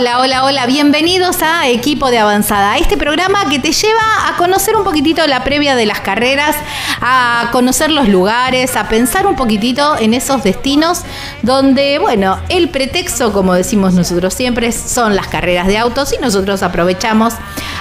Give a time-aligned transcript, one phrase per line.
[0.00, 4.74] Hola, hola, hola, bienvenidos a Equipo de Avanzada, este programa que te lleva a conocer
[4.74, 6.56] un poquitito la previa de las carreras,
[7.02, 11.02] a conocer los lugares, a pensar un poquitito en esos destinos
[11.42, 16.62] donde, bueno, el pretexto, como decimos nosotros siempre, son las carreras de autos y nosotros
[16.62, 17.34] aprovechamos,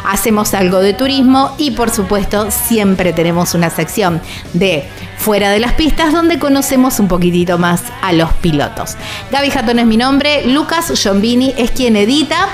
[0.05, 4.22] hacemos algo de turismo y por supuesto siempre tenemos una sección
[4.53, 8.95] de fuera de las pistas donde conocemos un poquitito más a los pilotos.
[9.31, 12.48] Gaby Jatón es mi nombre, Lucas Giombini es quien edita.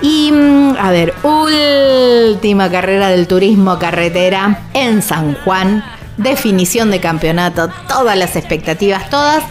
[0.00, 5.97] Y mm, a ver, última carrera del turismo carretera en San Juan.
[6.18, 9.42] Definición de campeonato, todas las expectativas, todas.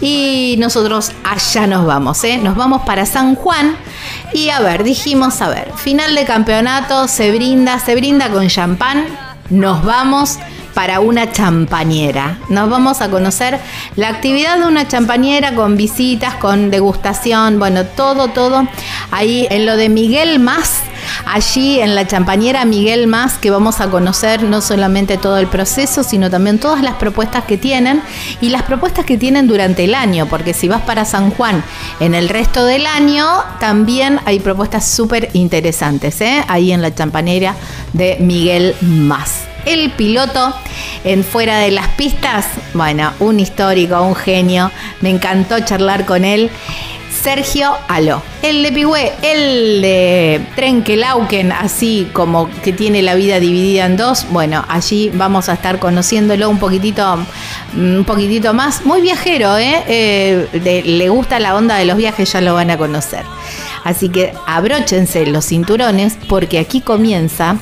[0.00, 2.38] Y nosotros allá nos vamos, ¿eh?
[2.38, 3.76] Nos vamos para San Juan.
[4.32, 9.06] Y a ver, dijimos, a ver, final de campeonato, se brinda, se brinda con champán.
[9.50, 10.38] Nos vamos
[10.74, 12.38] para una champañera.
[12.48, 13.58] Nos vamos a conocer
[13.96, 18.66] la actividad de una champañera con visitas, con degustación, bueno, todo, todo
[19.10, 20.82] ahí en lo de Miguel Más.
[21.26, 26.02] Allí en la champañera Miguel Más, que vamos a conocer no solamente todo el proceso,
[26.02, 28.02] sino también todas las propuestas que tienen
[28.40, 31.62] y las propuestas que tienen durante el año, porque si vas para San Juan
[32.00, 33.26] en el resto del año,
[33.60, 36.44] también hay propuestas súper interesantes, ¿eh?
[36.48, 37.54] ahí en la champañera
[37.92, 40.54] de Miguel Más el piloto
[41.04, 42.46] en Fuera de las Pistas.
[42.74, 44.70] Bueno, un histórico, un genio.
[45.00, 46.50] Me encantó charlar con él.
[47.22, 48.22] Sergio Aló.
[48.42, 54.26] El de Pigüé, el de Trenkelauken, así como que tiene la vida dividida en dos.
[54.30, 57.18] Bueno, allí vamos a estar conociéndolo un poquitito,
[57.76, 58.86] un poquitito más.
[58.86, 59.84] Muy viajero, ¿eh?
[59.86, 63.24] eh le gusta la onda de los viajes, ya lo van a conocer.
[63.84, 67.56] Así que abróchense los cinturones porque aquí comienza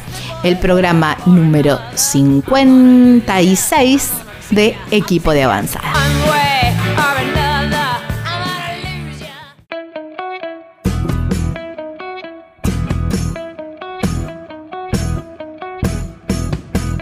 [0.44, 4.12] el programa número 56
[4.50, 5.92] de Equipo de Avanzada.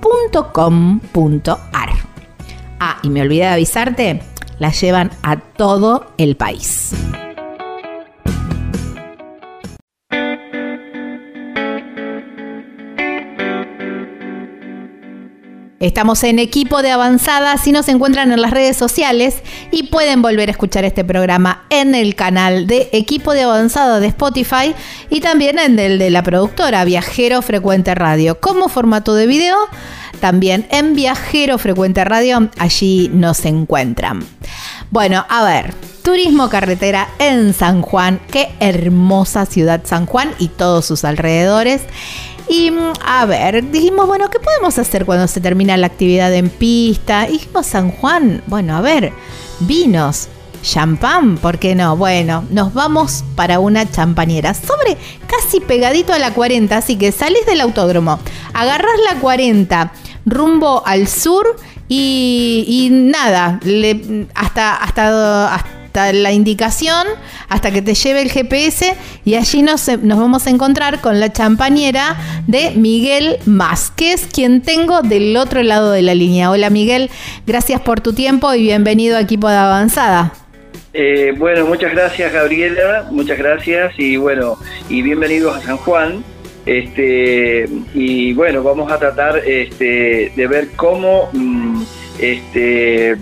[0.00, 1.90] .com.ar.
[2.78, 4.22] Ah, y me olvidé de avisarte,
[4.58, 6.94] la llevan a todo el país.
[15.86, 19.36] Estamos en equipo de avanzada, si nos encuentran en las redes sociales
[19.70, 24.08] y pueden volver a escuchar este programa en el canal de equipo de avanzada de
[24.08, 24.74] Spotify
[25.10, 29.56] y también en el de la productora Viajero Frecuente Radio como formato de video.
[30.18, 34.24] También en Viajero Frecuente Radio, allí nos encuentran.
[34.90, 35.72] Bueno, a ver,
[36.02, 41.82] turismo carretera en San Juan, qué hermosa ciudad San Juan y todos sus alrededores.
[42.48, 46.48] Y mm, a ver, dijimos, bueno, ¿qué podemos hacer cuando se termina la actividad en
[46.48, 47.28] pista?
[47.28, 49.12] Y dijimos, San Juan, bueno, a ver,
[49.60, 50.28] vinos,
[50.62, 51.96] champán, ¿por qué no?
[51.96, 54.96] Bueno, nos vamos para una champañera, sobre
[55.26, 58.18] casi pegadito a la 40, así que salís del autódromo,
[58.52, 59.92] agarrás la 40
[60.24, 61.56] rumbo al sur
[61.88, 63.60] y, nada,
[64.34, 67.06] hasta, hasta hasta la indicación,
[67.48, 68.94] hasta que te lleve el GPS
[69.24, 72.16] y allí nos, nos vamos a encontrar con la champañera
[72.46, 76.50] de Miguel Más, que es quien tengo del otro lado de la línea.
[76.50, 77.10] Hola Miguel,
[77.46, 80.32] gracias por tu tiempo y bienvenido a Equipo de Avanzada.
[80.92, 84.56] Eh, bueno, muchas gracias Gabriela, muchas gracias y bueno,
[84.88, 86.24] y bienvenidos a San Juan.
[86.64, 91.82] Este, y bueno, vamos a tratar este, de ver cómo mm,
[92.18, 93.16] este,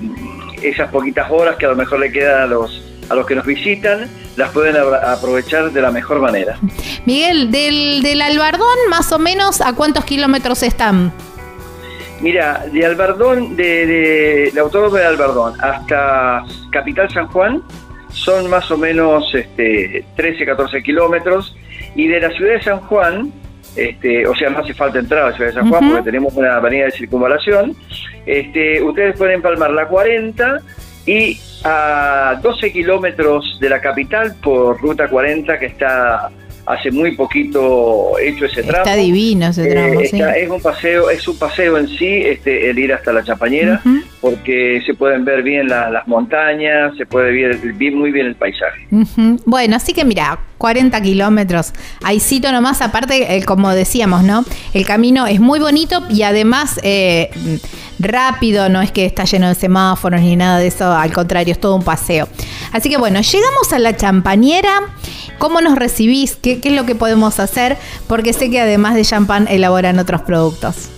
[0.68, 3.46] esas poquitas horas que a lo mejor le quedan a los, a los que nos
[3.46, 6.58] visitan, las pueden aprovechar de la mejor manera.
[7.06, 11.12] Miguel, del, del Albardón, más o menos, ¿a cuántos kilómetros están?
[12.20, 17.62] Mira, de Albardón, de, de, de Autódromo de Albardón hasta Capital San Juan,
[18.14, 21.56] son más o menos este, 13, 14 kilómetros.
[21.96, 23.32] Y de la ciudad de San Juan,
[23.76, 26.34] este, o sea, no hace falta entrar a la ciudad de San Juan porque tenemos
[26.34, 27.76] una avenida de circunvalación,
[28.26, 30.60] este, ustedes pueden empalmar la 40
[31.06, 36.30] y a 12 kilómetros de la capital por ruta 40 que está
[36.66, 38.84] hace muy poquito hecho ese tramo.
[38.84, 42.78] Está divino ese tramo, eh, Es un paseo, es un paseo en sí, este, el
[42.78, 43.82] ir hasta la Champañera,
[44.20, 47.58] porque se pueden ver bien las montañas, se puede ver
[47.94, 48.86] muy bien el paisaje.
[49.44, 51.72] Bueno, así que mira, 40 kilómetros,
[52.02, 54.44] ahí cito nomás, aparte, como decíamos, ¿no?
[54.72, 57.30] El camino es muy bonito y además eh,
[57.98, 61.60] rápido, no es que está lleno de semáforos ni nada de eso, al contrario, es
[61.60, 62.28] todo un paseo.
[62.72, 64.80] Así que bueno, llegamos a la Champañera.
[65.38, 66.36] ¿Cómo nos recibís?
[66.36, 67.76] ¿Qué, es lo que podemos hacer?
[68.06, 70.88] Porque sé que además de champán elaboran otros productos.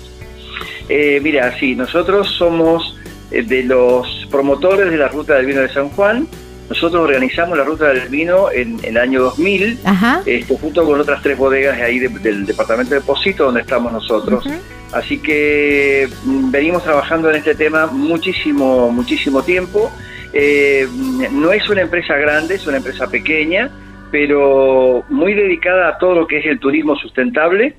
[0.88, 2.96] Eh, mira, sí, nosotros somos
[3.30, 6.28] eh, de los promotores de la Ruta del Vino de San Juan.
[6.68, 9.78] Nosotros organizamos la Ruta del Vino en, el año 2000,
[10.26, 14.44] este, junto con otras tres bodegas ahí del departamento de Posito, donde estamos nosotros.
[14.92, 19.92] Así que mm, venimos trabajando en este tema muchísimo, muchísimo tiempo.
[20.32, 20.88] Eh,
[21.32, 23.70] no es una empresa grande, es una empresa pequeña
[24.10, 27.74] pero muy dedicada a todo lo que es el turismo sustentable.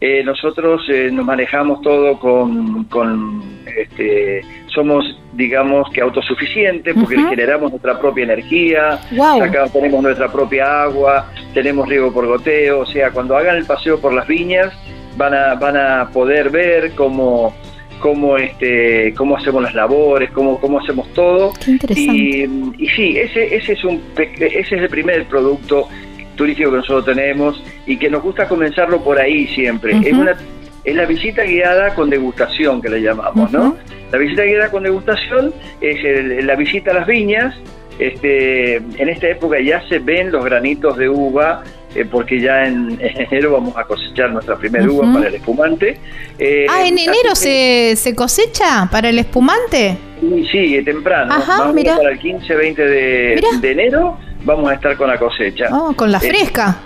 [0.00, 3.42] Eh, nosotros eh, nos manejamos todo con,
[3.76, 4.42] este,
[4.74, 9.00] somos digamos que autosuficientes porque generamos nuestra propia energía,
[9.40, 14.00] acá tenemos nuestra propia agua, tenemos riego por goteo, o sea, cuando hagan el paseo
[14.00, 14.72] por las viñas
[15.16, 17.54] van a, van a poder ver cómo
[18.00, 21.52] cómo este cómo hacemos las labores, cómo, cómo hacemos todo.
[22.00, 22.44] Y,
[22.78, 25.86] y, sí, ese, ese es un ese es el primer producto
[26.34, 29.96] turístico que nosotros tenemos y que nos gusta comenzarlo por ahí siempre.
[30.02, 30.34] Es una
[30.82, 33.76] es la visita guiada con degustación que le llamamos, ¿no?
[34.12, 37.54] La visita guiada con degustación es la visita a las viñas.
[37.98, 41.62] Este, en esta época ya se ven los granitos de uva
[41.94, 45.98] eh, porque ya en, enero vamos a cosechar nuestra primera uva para el espumante.
[46.38, 49.98] Eh, ah, ¿en enero se, se, cosecha para el espumante?
[50.20, 51.34] Sí, sí temprano.
[51.34, 55.68] Ajá, para el 15, 20 de, enero vamos a estar con la cosecha.
[55.72, 56.78] Oh, con la eh, fresca.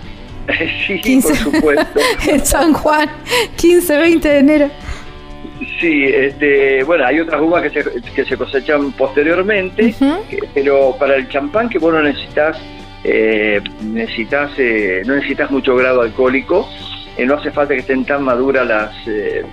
[0.87, 1.99] sí, por supuesto.
[2.27, 3.09] en San Juan,
[3.57, 4.69] 15, 20 de enero.
[5.79, 9.95] Sí, este, bueno, hay otras uvas que se, que se cosechan posteriormente,
[10.53, 12.57] pero para el champán que vos no necesitas
[13.07, 16.67] eh, necesitas, eh, no necesitas mucho grado alcohólico,
[17.17, 19.45] eh, no hace falta que estén tan maduras las, eh,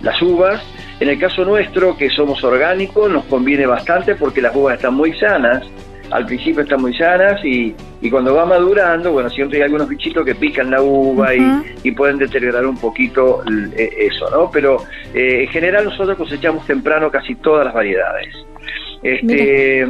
[0.00, 0.62] las uvas.
[1.00, 5.12] En el caso nuestro, que somos orgánicos, nos conviene bastante porque las uvas están muy
[5.18, 5.64] sanas,
[6.10, 10.26] al principio están muy sanas y, y cuando va madurando, bueno, siempre hay algunos bichitos
[10.26, 11.40] que pican la uva y,
[11.82, 13.42] y, pueden deteriorar un poquito
[13.74, 14.50] eso, ¿no?
[14.50, 14.84] Pero
[15.14, 18.34] en general nosotros cosechamos temprano casi todas las variedades.
[19.02, 19.86] Este,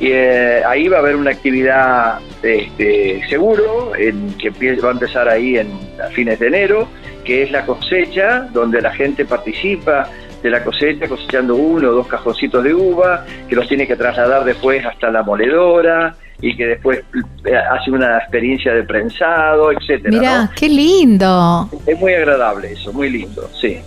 [0.00, 5.56] eh, ahí va a haber una actividad este, seguro, en, que va a empezar ahí
[5.56, 5.68] en,
[6.04, 6.88] a fines de enero,
[7.24, 10.08] que es la cosecha, donde la gente participa
[10.42, 14.44] de la cosecha, cosechando uno o dos cajoncitos de uva, que los tiene que trasladar
[14.44, 17.02] después hasta la moledora y que después
[17.46, 20.10] eh, hace una experiencia de prensado, etcétera.
[20.10, 21.70] Mira, qué lindo.
[21.86, 23.78] Es muy agradable eso, muy lindo, sí.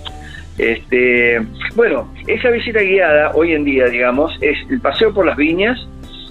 [0.58, 1.40] Este,
[1.76, 5.88] bueno, esa visita guiada hoy en día, digamos, es el paseo por las viñas,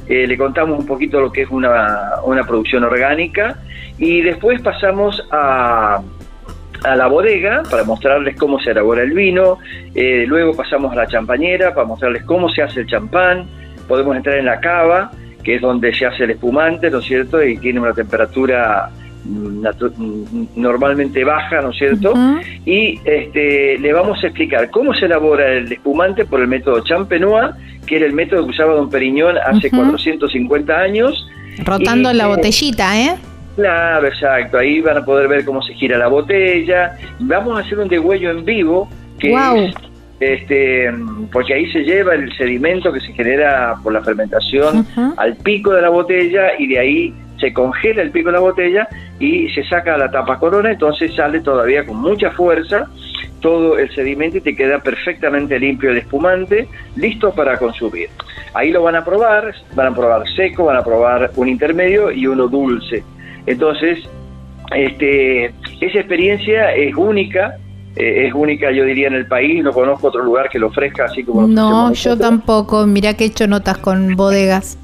[0.08, 3.58] eh, le contamos un poquito lo que es una, una producción orgánica
[3.96, 6.00] y después pasamos a,
[6.82, 9.58] a la bodega para mostrarles cómo se elabora el vino,
[9.94, 13.46] eh, luego pasamos a la champañera para mostrarles cómo se hace el champán,
[13.86, 15.12] podemos entrar en la cava,
[15.46, 17.40] que es donde se hace el espumante, ¿no es cierto?
[17.40, 18.90] Y tiene una temperatura
[20.56, 22.14] normalmente baja, ¿no es cierto?
[22.64, 27.54] Y este, le vamos a explicar cómo se elabora el espumante por el método Champenois,
[27.86, 31.28] que era el método que usaba Don Periñón hace 450 años.
[31.64, 33.14] Rotando la botellita, ¿eh?
[33.54, 34.58] Claro, exacto.
[34.58, 36.98] Ahí van a poder ver cómo se gira la botella.
[37.20, 38.88] Vamos a hacer un degüello en vivo,
[39.20, 39.30] que
[40.20, 40.90] este,
[41.32, 45.82] porque ahí se lleva el sedimento que se genera por la fermentación al pico de
[45.82, 49.96] la botella y de ahí se congela el pico de la botella y se saca
[49.98, 52.88] la tapa corona, entonces sale todavía con mucha fuerza
[53.40, 58.08] todo el sedimento y te queda perfectamente limpio el espumante, listo para consumir.
[58.54, 62.26] Ahí lo van a probar, van a probar seco, van a probar un intermedio y
[62.26, 63.04] uno dulce.
[63.46, 63.98] Entonces,
[64.74, 65.46] este,
[65.80, 67.56] esa experiencia es única,
[67.96, 71.06] eh, es única yo diría en el país, no conozco otro lugar que lo ofrezca
[71.06, 74.78] así como No, yo tampoco, mira que he hecho notas con bodegas.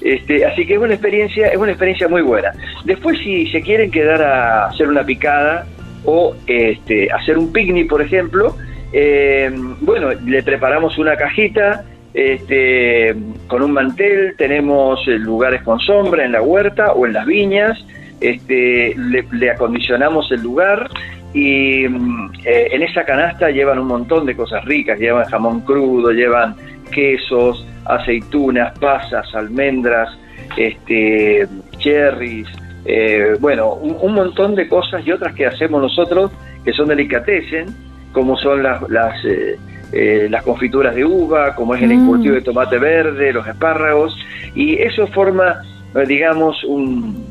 [0.00, 2.52] Este, así que es una experiencia, es una experiencia muy buena.
[2.84, 5.66] Después si se quieren quedar a hacer una picada
[6.04, 8.56] o este, hacer un picnic, por ejemplo,
[8.92, 13.14] eh, bueno, le preparamos una cajita este,
[13.46, 17.78] con un mantel, tenemos lugares con sombra en la huerta o en las viñas,
[18.20, 20.88] este, le, acondicionamos el lugar
[21.32, 26.10] y mm, eh, en esa canasta llevan un montón de cosas ricas, llevan jamón crudo,
[26.10, 26.56] llevan
[26.90, 30.10] quesos, aceitunas, pasas, almendras,
[30.56, 31.46] este,
[31.78, 32.48] cherries,
[32.84, 36.30] eh, bueno, un, montón de cosas y otras que hacemos nosotros
[36.64, 37.66] que son delicatessen,
[38.12, 39.58] como son las, las, eh,
[39.92, 41.92] eh, las confituras de uva, como es el mm.
[41.92, 44.16] encurtido de tomate verde, los espárragos,
[44.54, 45.62] y eso forma,
[46.06, 47.24] digamos, un,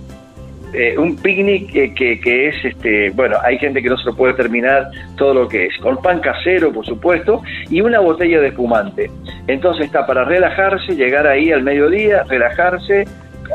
[0.98, 4.90] un picnic que, que, es, este, bueno, hay gente que no se lo puede terminar
[5.18, 9.10] todo lo que es, con pan casero, por supuesto, y una botella de espumante.
[9.48, 13.06] Entonces está para relajarse, llegar ahí al mediodía, relajarse,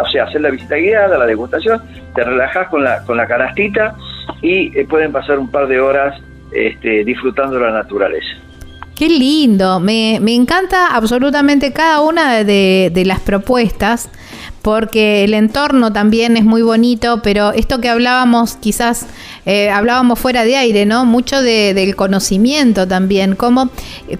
[0.00, 1.80] o sea, hacer la visita guiada, la degustación,
[2.14, 3.96] te relajás con la, con la canastita
[4.42, 6.20] y eh, pueden pasar un par de horas
[6.52, 8.44] este, disfrutando la naturaleza.
[8.96, 14.08] Qué lindo, me, me encanta absolutamente cada una de, de las propuestas
[14.64, 19.04] porque el entorno también es muy bonito, pero esto que hablábamos, quizás
[19.44, 21.04] eh, hablábamos fuera de aire, ¿no?
[21.04, 23.68] Mucho del conocimiento también, cómo,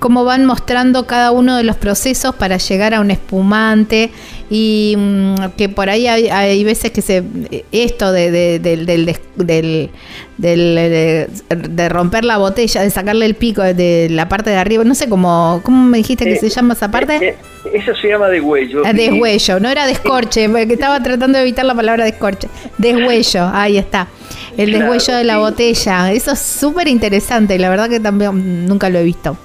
[0.01, 4.13] cómo van mostrando cada uno de los procesos para llegar a un espumante
[4.51, 7.23] y mm, que por ahí hay, veces que se
[7.73, 9.91] esto de, del, del, del,
[10.39, 15.09] de, romper la botella, de sacarle el pico de la parte de arriba, no sé
[15.09, 17.17] cómo, ¿cómo me dijiste que se llama esa parte?
[17.17, 17.29] Eh,
[17.65, 18.83] eh, eso se llama degüello.
[18.85, 22.49] Ah, deshuello, no era descorche, porque estaba tratando de evitar la palabra descorche.
[22.79, 24.09] Deshuello, ahí está.
[24.57, 26.13] El deshuello de la botella.
[26.13, 29.37] Eso es súper interesante, la verdad que también nunca lo he visto.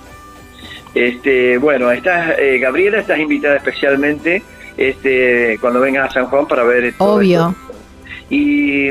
[0.94, 4.42] Este, bueno, estás, eh, Gabriela, estás invitada especialmente
[4.80, 7.54] este, cuando vengas a San Juan para ver todo Obvio.
[8.30, 8.90] Y,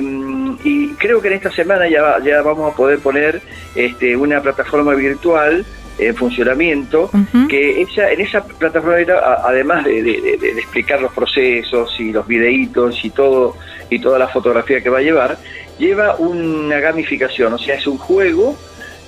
[0.99, 3.41] creo que en esta semana ya, ya vamos a poder poner
[3.75, 5.65] este, una plataforma virtual
[5.99, 7.11] en funcionamiento,
[7.49, 8.97] que ella, en esa plataforma
[9.45, 13.57] además de, explicar los procesos y los videitos y todo
[13.89, 15.39] y toda la fotografía que va a llevar,
[15.79, 18.57] lleva una gamificación, o sea, es un juego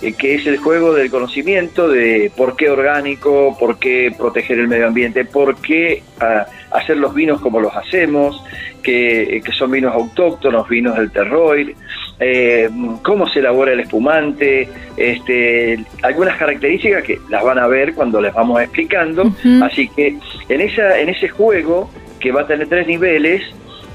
[0.01, 4.87] que es el juego del conocimiento de por qué orgánico, por qué proteger el medio
[4.87, 8.43] ambiente, por qué ah, hacer los vinos como los hacemos,
[8.83, 11.77] que, que son vinos autóctonos, vinos del terroir,
[12.19, 12.71] eh,
[13.03, 18.33] cómo se elabora el espumante, este, algunas características que las van a ver cuando les
[18.35, 19.33] vamos explicando.
[19.63, 21.91] Así que en, esa, en ese juego,
[22.21, 23.43] que va a tener tres niveles,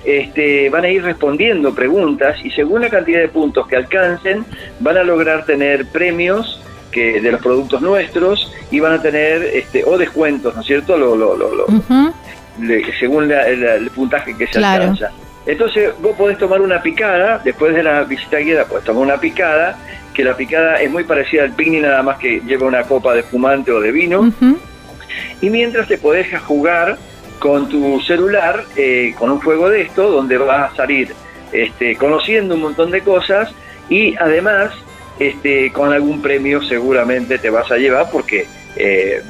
[0.05, 4.45] este, van a ir respondiendo preguntas y según la cantidad de puntos que alcancen,
[4.79, 9.83] van a lograr tener premios que, de los productos nuestros y van a tener este,
[9.83, 10.97] o descuentos, ¿no es cierto?
[10.97, 11.65] Lo, lo, lo,
[12.99, 15.11] según el, puntaje que se alcanza.
[15.45, 19.77] Entonces vos podés tomar una picada, después de la visita guiada podés tomar una picada,
[20.13, 23.19] que la picada es muy parecida al picnic, nada más que lleva una copa de
[23.19, 24.31] espumante o de vino.
[25.41, 26.97] Y mientras te podés jugar
[27.45, 31.13] con tu celular, eh, con un juego de esto, donde vas a salir
[31.51, 33.51] este, conociendo un montón de cosas
[33.87, 34.71] y además
[35.19, 38.47] este, con algún premio seguramente te vas a llevar porque
[38.77, 39.21] eh,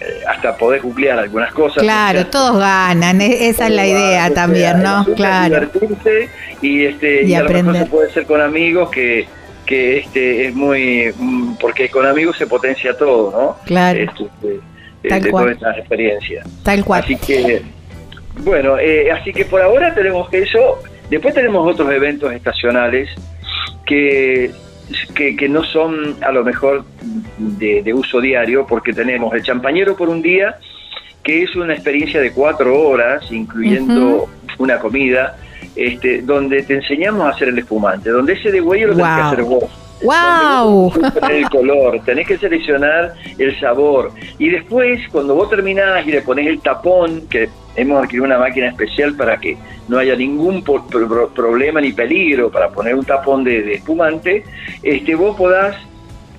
[0.00, 1.82] eh, hasta podés googlear algunas cosas.
[1.82, 5.04] Claro, todos ganan, e-, esa es la idea también, ¿no?
[5.14, 5.68] Claro.
[6.62, 7.90] y, este, y, aprender.
[7.90, 9.28] puede ser con amigos que,
[9.66, 13.56] que este es muy mm, porque con amigos se potencia todo, ¿no?
[13.66, 13.98] Claro.
[13.98, 14.60] Este,
[15.08, 15.56] Tal de, cual.
[15.58, 16.46] todas experiencias.
[16.62, 17.02] Tal cual.
[17.02, 17.62] Así que
[18.38, 20.78] bueno, eh, así que por ahora tenemos que eso.
[21.10, 23.10] Después tenemos otros eventos estacionales
[23.84, 24.52] que
[25.14, 26.84] que, no son a lo mejor
[27.38, 30.58] de, uso diario, porque tenemos el champañero por un día,
[31.22, 34.28] que es una experiencia de cuatro horas, incluyendo
[34.58, 35.36] una comida,
[35.76, 39.22] este, donde te enseñamos a hacer el espumante, donde ese de huello lo tenés que
[39.22, 39.64] hacer vos.
[40.02, 40.92] ¡Wow!
[41.30, 44.12] El color, tenés que seleccionar el sabor.
[44.38, 48.68] Y después, cuando vos terminás y le pones el tapón, que hemos adquirido una máquina
[48.68, 49.56] especial para que
[49.88, 54.44] no haya ningún problema ni peligro para poner un tapón de, espumante,
[54.82, 55.76] este, vos podás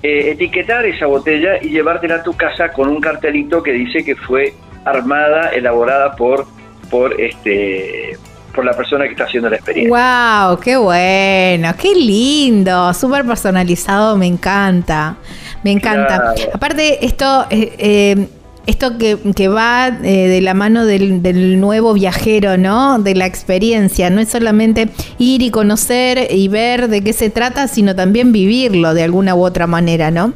[0.02, 4.16] eh, etiquetar esa botella y llevártela a tu casa con un cartelito que dice que
[4.16, 4.54] fue
[4.84, 6.46] armada, elaborada por,
[6.90, 8.16] por este
[8.54, 10.46] por la persona que está haciendo la experiencia.
[10.46, 10.58] ¡Wow!
[10.60, 11.74] ¡Qué bueno!
[11.78, 12.92] ¡Qué lindo!
[12.94, 15.16] Súper personalizado, me encanta.
[15.62, 16.34] Me encanta.
[16.52, 17.46] Aparte, esto...
[17.50, 18.28] Eh, eh,
[18.66, 22.98] esto que, que va eh, de la mano del, nuevo viajero, ¿no?
[22.98, 24.10] De la experiencia.
[24.10, 28.94] No es solamente ir y conocer y ver de qué se trata, sino también vivirlo
[28.94, 30.32] de alguna u otra manera, ¿no?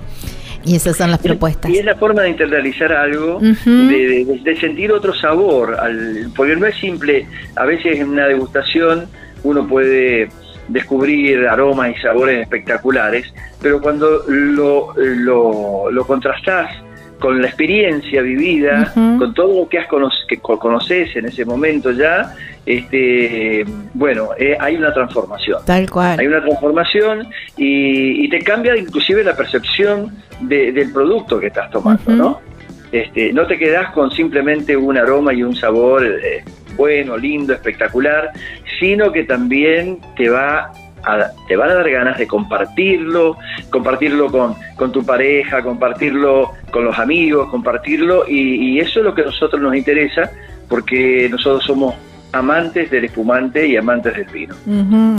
[0.67, 1.71] Y esas son las propuestas.
[1.71, 6.77] Y es la forma de internalizar algo, de, sentir otro sabor, al, porque no es
[6.77, 9.07] simple, a veces en una degustación
[9.45, 10.29] uno puede
[10.69, 13.33] descubrir aromas y sabores espectaculares,
[13.63, 16.69] pero cuando lo, lo, lo contrastás
[17.19, 19.87] con la experiencia vivida, con todo lo que has
[20.29, 22.35] que conoces en ese momento ya,
[22.67, 25.61] este, bueno, eh, hay una transformación.
[25.65, 26.19] Tal cual.
[26.19, 32.41] Hay una transformación y, te cambia inclusive la percepción del producto que estás tomando, ¿no?
[32.93, 36.45] Este, no te quedas con simplemente un aroma y un sabor eh,
[36.77, 38.31] bueno, lindo, espectacular,
[38.79, 40.71] sino que también te va
[41.47, 43.37] te van a dar ganas de compartirlo,
[43.71, 49.23] compartirlo con, con tu pareja, compartirlo con los amigos, compartirlo, y, eso es lo que
[49.23, 50.31] a nosotros nos interesa,
[50.69, 51.95] porque nosotros somos
[52.33, 54.55] amantes del espumante y amantes del vino.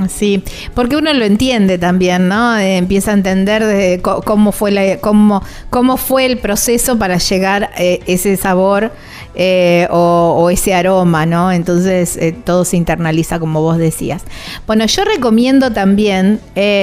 [0.07, 2.57] sí, porque uno lo entiende también, ¿no?
[2.57, 7.65] Eh, empieza a entender de cómo fue la, cómo, cómo fue el proceso para llegar
[7.75, 8.91] a eh, ese sabor
[9.35, 11.51] eh, o, ese aroma, ¿no?
[11.51, 14.23] Entonces todo se internaliza como vos decías.
[14.65, 16.39] Bueno, yo recomiendo también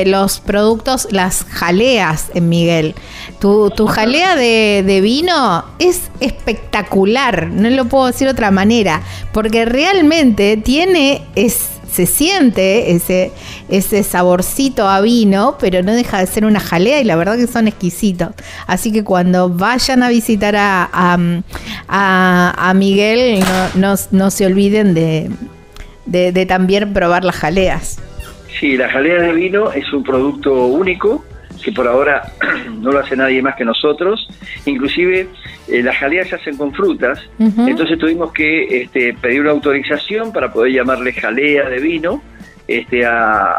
[0.07, 2.95] los productos, las jaleas en Miguel.
[3.41, 9.67] Tu, jalea de, de, vino es espectacular, no lo puedo decir de otra manera, porque
[9.67, 10.14] realmente
[10.65, 11.23] tiene...
[11.35, 13.31] Es, se siente ese,
[13.69, 17.47] ese saborcito a vino, pero no deja de ser una jalea y la verdad que
[17.47, 18.31] son exquisitos.
[18.67, 20.89] Así que cuando vayan a visitar a,
[21.89, 23.45] a, Miguel,
[23.77, 25.31] no, no, se olviden de,
[26.07, 28.01] de, también probar las jaleas.
[28.59, 31.25] Sí, la jalea de vino es un producto único
[31.65, 32.23] que por ahora
[32.81, 34.29] no lo hace nadie más que nosotros.
[34.67, 35.29] Inclusive
[35.69, 40.53] eh, las jaleas se hacen con frutas, entonces tuvimos que este, pedir una autorización para
[40.53, 42.23] poder llamarle jalea de vino
[42.69, 43.53] este, a,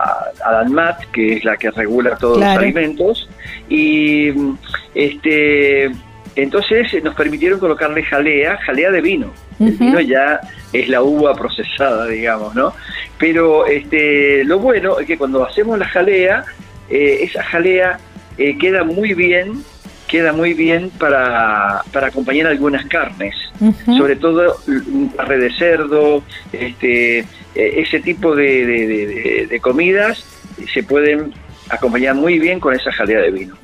[0.44, 3.30] a DANMAT, que es la que regula todos los alimentos,
[3.70, 4.32] y
[4.94, 5.92] este,
[6.36, 9.34] entonces nos permitieron colocarle jalea, jalea de vino.
[9.60, 10.42] El vino ya
[10.74, 12.74] es la uva procesada, digamos, ¿no?
[13.18, 16.44] Pero este, lo bueno es que cuando hacemos la jalea,
[16.90, 18.00] eh, esa jalea
[18.38, 19.64] eh, queda muy bien
[20.08, 23.36] queda muy bien para, para acompañar algunas carnes,
[23.86, 30.24] sobre todo un parre de cerdo, este, eh, ese tipo de, de, comidas
[30.74, 31.34] se pueden
[31.70, 33.58] acompañar muy bien con esa jalea de vino.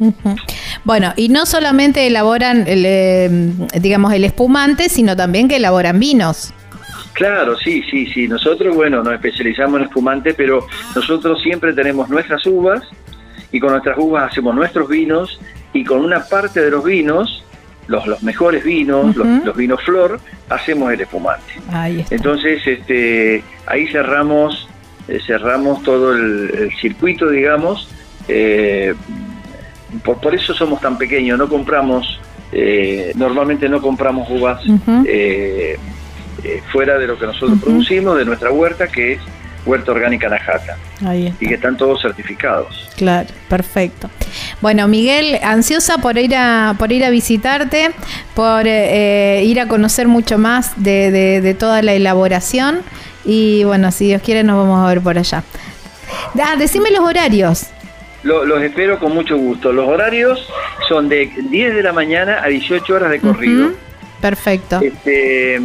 [0.84, 6.54] Bueno, y no solamente elaboran, el, digamos, el espumante, sino también que elaboran vinos.
[7.14, 8.28] Claro, sí, sí, sí.
[8.28, 12.82] Nosotros, bueno, nos especializamos en espumante, pero nosotros siempre tenemos nuestras uvas
[13.52, 15.40] y con nuestras uvas hacemos nuestros vinos
[15.74, 17.44] y con una parte de los vinos,
[17.88, 21.54] los, los mejores vinos, los, vinos flor, hacemos el espumante.
[22.10, 24.68] Entonces, este, ahí cerramos,
[25.08, 27.90] eh, cerramos todo el, circuito, digamos.
[28.28, 28.94] Eh,
[30.04, 32.20] por, por, eso somos tan pequeños, no compramos,
[32.52, 34.62] eh, normalmente no compramos uvas
[36.72, 39.20] fuera de lo que nosotros producimos, de nuestra huerta, que es
[39.66, 40.78] Huerta Orgánica Najata.
[41.06, 42.90] Ahí Y que están todos certificados.
[42.98, 44.10] Claro, perfecto.
[44.62, 47.92] Bueno, Miguel, ansiosa por ir a, por ir a visitarte,
[48.36, 52.82] por eh, ir a conocer mucho más de, toda la elaboración.
[53.24, 55.44] Y bueno, si Dios quiere, nos vamos a ver por allá.
[56.42, 57.68] Ah, decime los horarios.
[58.24, 59.72] los espero con mucho gusto.
[59.72, 60.48] Los horarios
[60.88, 63.72] son de 10 de la mañana a 18 horas de corrido.
[64.22, 64.80] Perfecto.
[64.82, 65.60] Este,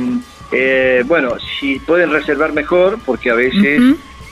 [0.97, 3.83] eh, bueno, si pueden reservar mejor, porque a veces,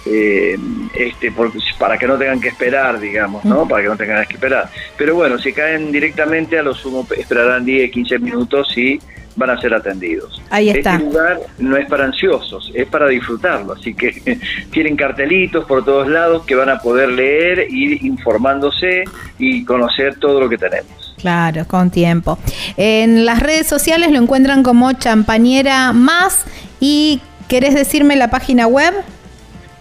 [0.07, 0.57] eh,
[0.95, 1.33] este,
[1.79, 3.69] para que no tengan que esperar, digamos, ¿no?
[3.69, 4.71] Para que no tengan que esperar.
[4.97, 8.99] Pero bueno, si caen directamente, a lo sumo esperarán 10, 15 minutos y
[9.37, 10.41] van a ser atendidos.
[10.51, 10.95] Ahí está.
[10.95, 13.75] Este lugar no es para ansiosos, es para disfrutarlo.
[13.75, 14.39] Así que
[14.71, 19.05] tienen cartelitos por todos lados que van a poder leer, ir informándose
[19.39, 21.04] y conocer todo lo que tenemos.
[21.25, 22.39] Claro, con tiempo.
[22.77, 26.45] En las redes sociales lo encuentran como Champañera Más
[26.81, 28.93] y ¿querés decirme la página web?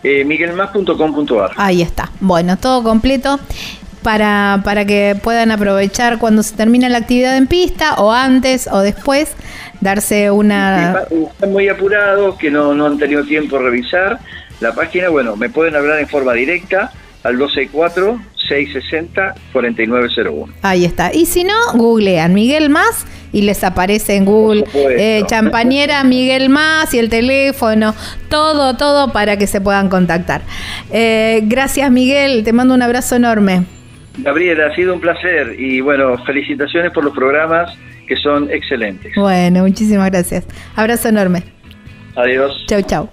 [0.04, 1.52] Eh, miguelmas.com.ar.
[1.58, 2.10] Ahí está.
[2.22, 3.42] Bueno, todo completo
[4.04, 8.80] para, para que puedan aprovechar cuando se termina la actividad en pista o antes o
[8.80, 9.36] después
[9.82, 11.04] darse una...
[11.12, 14.18] Están muy apurados, que no, no han tenido tiempo de revisar
[14.62, 15.10] la página.
[15.10, 20.48] Bueno, me pueden hablar en forma directa al 264 660-4901.
[20.62, 21.14] Ahí está.
[21.14, 26.94] Y si no, googlean Miguel Más y les aparece en Google eh, Champañera Miguel Más
[26.94, 27.96] y el teléfono,
[28.30, 30.42] todo, todo para que se puedan contactar.
[30.92, 33.66] Eh, gracias Miguel, te mando un abrazo enorme.
[34.18, 37.76] Gabriela, ha sido un placer y bueno, felicitaciones por los programas
[38.08, 39.14] que son excelentes.
[39.16, 40.46] Bueno, muchísimas gracias.
[40.76, 41.53] Abrazo enorme.
[42.16, 42.52] Adiós.
[42.68, 43.10] Chau, chau.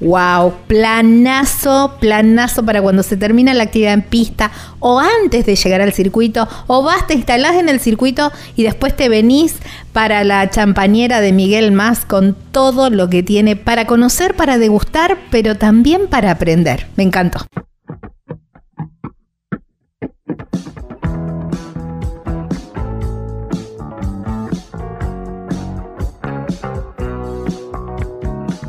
[0.00, 5.80] Wow, planazo, planazo para cuando se termina la actividad en pista o antes de llegar
[5.80, 9.56] al circuito o vas, te instalás en el circuito y después te venís
[9.92, 15.18] para la champañera de Miguel Más con todo lo que tiene para conocer, para degustar,
[15.30, 16.86] pero también para aprender.
[16.96, 17.40] Me encantó.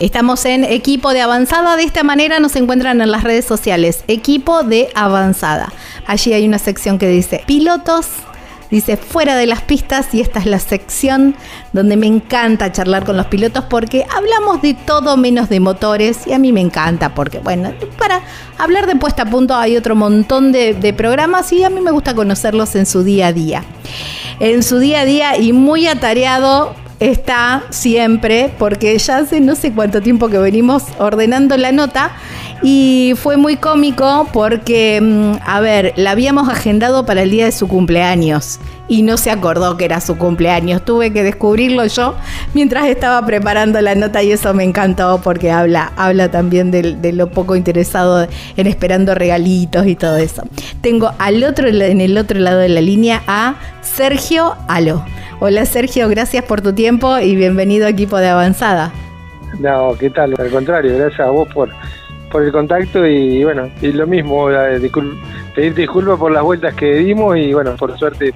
[0.00, 1.74] Estamos en Equipo de Avanzada.
[1.74, 4.04] De esta manera nos encuentran en las redes sociales.
[4.06, 5.72] Equipo de Avanzada.
[6.06, 8.06] Allí hay una sección que dice pilotos.
[8.70, 11.34] Dice fuera de las pistas y esta es la sección
[11.72, 16.34] donde me encanta charlar con los pilotos porque hablamos de todo menos de motores y
[16.34, 18.20] a mí me encanta porque bueno, para
[18.58, 21.90] hablar de puesta a punto hay otro montón de, de programas y a mí me
[21.92, 23.64] gusta conocerlos en su día a día.
[24.38, 29.72] En su día a día y muy atareado está siempre, porque ya hace no sé
[29.72, 32.12] cuánto tiempo que venimos ordenando la nota
[32.62, 37.52] y fue muy cómico porque, mm, a ver, la habíamos agendado para el día de
[37.52, 38.58] su cumpleaños
[38.88, 40.84] y no se acordó que era su cumpleaños.
[40.84, 42.16] Tuve que descubrirlo yo
[42.54, 47.12] mientras estaba preparando la nota y eso me encantó porque habla, habla también de, de
[47.12, 50.42] lo poco interesado en esperando regalitos y todo eso.
[50.80, 53.54] Tengo al otro, en el otro lado de la línea a
[53.98, 55.04] Sergio Alo.
[55.40, 58.92] Hola Sergio, gracias por tu tiempo y bienvenido a equipo de Avanzada.
[59.58, 60.36] No, ¿qué tal?
[60.38, 61.68] Al contrario, gracias a vos por,
[62.30, 64.46] por el contacto y bueno, y lo mismo,
[65.52, 68.32] pedirte disculpas por las vueltas que dimos y bueno, por suerte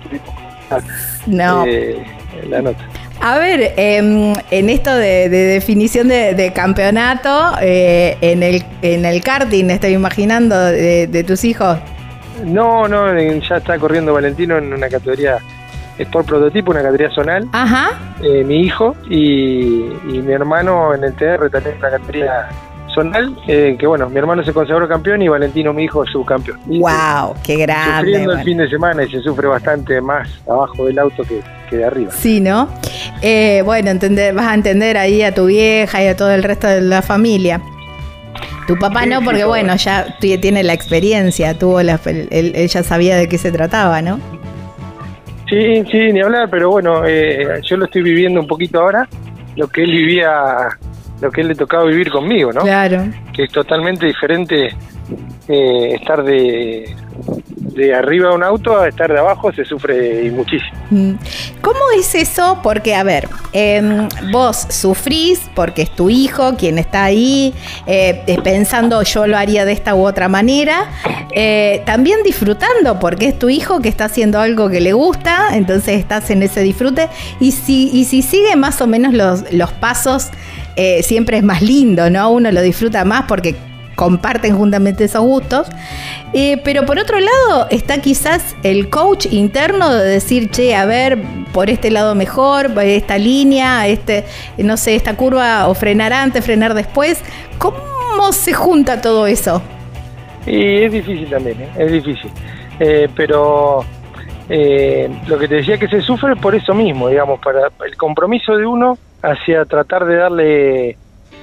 [1.29, 1.65] no.
[1.65, 2.05] Eh,
[2.49, 2.85] la nota.
[3.21, 9.71] A ver, em, en esto de, definición de, campeonato, eh, en, el, en el karting,
[9.71, 11.79] estoy imaginando, de, de tus hijos.
[12.43, 15.39] No, no, ya está corriendo Valentino en una categoría
[15.99, 17.49] es por prototipo, una categoría zonal.
[17.53, 17.91] Ajá.
[18.23, 22.49] Eh, mi hijo y, mi hermano en el TR también una categoría
[22.95, 26.61] zonal, eh, que bueno, mi hermano se consagró campeón y Valentino, mi hijo, subcampeón.
[26.67, 27.35] ¡Wow!
[27.43, 28.13] ¡Qué grande!
[28.13, 31.43] Sufriendo el fin de semana y se sufre bastante más abajo del auto que,
[31.75, 32.13] de arriba.
[32.13, 32.69] Sí, ¿no?
[33.23, 36.67] Eh, bueno, entender, vas a entender ahí a tu vieja y a todo el resto
[36.67, 37.63] de la familia.
[38.67, 43.29] Tu papá no, porque bueno, ya tiene la experiencia, tuvo la, él ya sabía de
[43.29, 44.21] qué se trataba, ¿no?
[45.53, 49.07] Sí, sí, ni hablar, pero bueno, eh, yo lo estoy viviendo un poquito ahora,
[49.55, 50.31] lo que él vivía,
[51.21, 52.63] lo que él le tocaba vivir conmigo, ¿no?
[52.63, 53.05] Claro.
[53.35, 54.69] Que es totalmente diferente
[55.49, 56.97] eh, estar de,
[57.75, 60.73] de arriba de un auto a estar de abajo se sufre muchísimo.
[60.91, 61.13] Mm.
[61.61, 62.61] ¿Cómo es eso?
[62.63, 67.55] Porque, a ver, em, vos sufrís porque es tu hijo quien está ahí
[67.87, 70.91] eh, eh, pensando yo lo haría de esta u otra manera,
[71.35, 75.99] eh, también disfrutando porque es tu hijo que está haciendo algo que le gusta, entonces
[75.99, 77.09] estás en ese disfrute
[77.41, 80.31] y si, sigue más o menos los, los pasos,
[81.03, 82.31] siempre es más lindo, ¿no?
[82.31, 83.55] Uno lo disfruta más porque
[83.95, 85.69] comparten juntamente esos gustos.
[86.33, 91.19] Eh, pero por otro lado está quizás el coach interno de decir, che, a ver,
[91.53, 94.25] por este lado mejor, esta línea, este,
[94.59, 97.23] no sé, esta curva, o frenar antes, frenar después.
[97.59, 99.63] ¿Cómo se junta todo eso?
[100.47, 101.69] Y es difícil también, ¿eh?
[101.79, 102.31] es difícil.
[102.81, 103.85] Eh, pero
[104.49, 108.67] lo que te decía que se sufre por eso mismo, digamos, para el compromiso de
[108.67, 110.99] uno hacia tratar de darle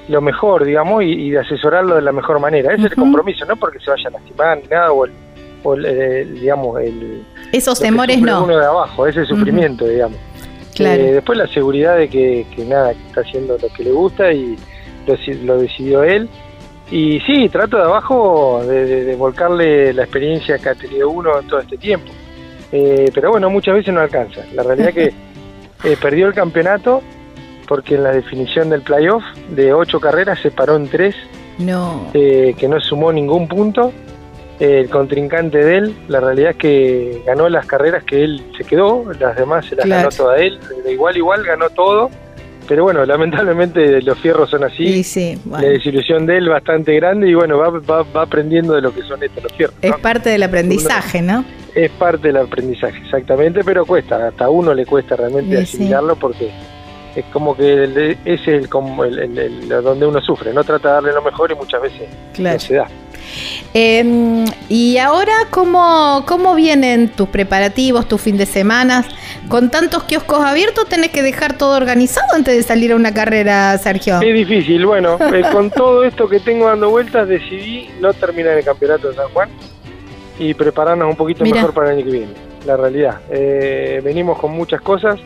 [0.10, 2.74] lo mejor, digamos, y, de asesorarlo de la mejor manera.
[2.74, 6.82] Ese es el compromiso, no porque se vaya a lastimar ni nada, o, el, digamos,
[6.82, 7.24] el...
[7.52, 8.44] Esos temores no.
[8.44, 10.18] Uno de abajo, ese sufrimiento, digamos.
[10.80, 14.58] Eh, después la seguridad de que, nada, que está haciendo lo que le gusta y
[15.44, 16.28] lo, decidió él.
[16.90, 21.60] Y sí, trato de abajo de, volcarle la experiencia que ha tenido uno en todo
[21.60, 22.12] este tiempo.
[22.72, 24.42] Eh, pero bueno, muchas veces no alcanza.
[24.56, 25.14] La realidad es que
[25.92, 27.04] eh, perdió el campeonato
[27.70, 31.16] porque en la definición del playoff de ocho carreras se paró en tres,
[31.60, 32.10] no.
[32.16, 33.94] Eh, que no sumó ningún punto.
[34.60, 39.06] el contrincante de él, la realidad es que ganó las carreras que él se quedó,
[39.20, 42.10] las demás se las ganó toda él, de igual igual ganó todo,
[42.68, 45.04] pero bueno, lamentablemente los fierros son así,
[45.50, 49.22] la desilusión de él bastante grande y bueno, va, va, aprendiendo de lo que son
[49.22, 49.76] estos los fierros.
[49.82, 51.46] Es parte del aprendizaje, ¿no?
[51.76, 56.52] Es parte del aprendizaje, exactamente, pero cuesta, hasta a uno le cuesta realmente asimilarlo porque
[57.20, 61.52] es como que ese es el, donde uno sufre, no trata de darle lo mejor
[61.52, 62.88] y muchas veces no se da.
[63.74, 69.06] Em, y ahora, ¿cómo, ¿cómo vienen tus preparativos, tus fin de semana?
[69.48, 73.78] Con tantos kioscos abiertos, tenés que dejar todo organizado antes de salir a una carrera,
[73.78, 74.20] Sergio.
[74.22, 78.66] Es difícil, bueno, eh, con todo esto que tengo dando vueltas, decidí no terminar el
[78.66, 79.50] campeonato de San Juan
[80.40, 82.34] y prepararnos un poquito mejor para el año que viene,
[82.66, 83.20] la realidad.
[83.30, 85.20] Eh, venimos con muchas cosas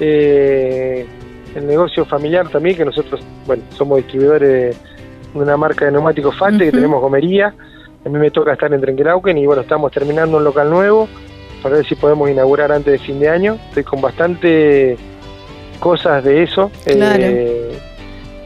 [0.00, 1.06] eh,
[1.54, 4.76] el negocio familiar también, que nosotros, bueno, somos distribuidores
[5.32, 7.54] de una marca de neumáticos Fante, que tenemos gomería.
[8.04, 11.08] A mí me toca estar en Trenquelauquen y bueno, estamos terminando un local nuevo
[11.62, 13.58] para ver si podemos inaugurar antes de fin de año.
[13.68, 14.96] Estoy con bastante
[15.78, 16.70] cosas de eso.
[16.86, 17.78] Eh,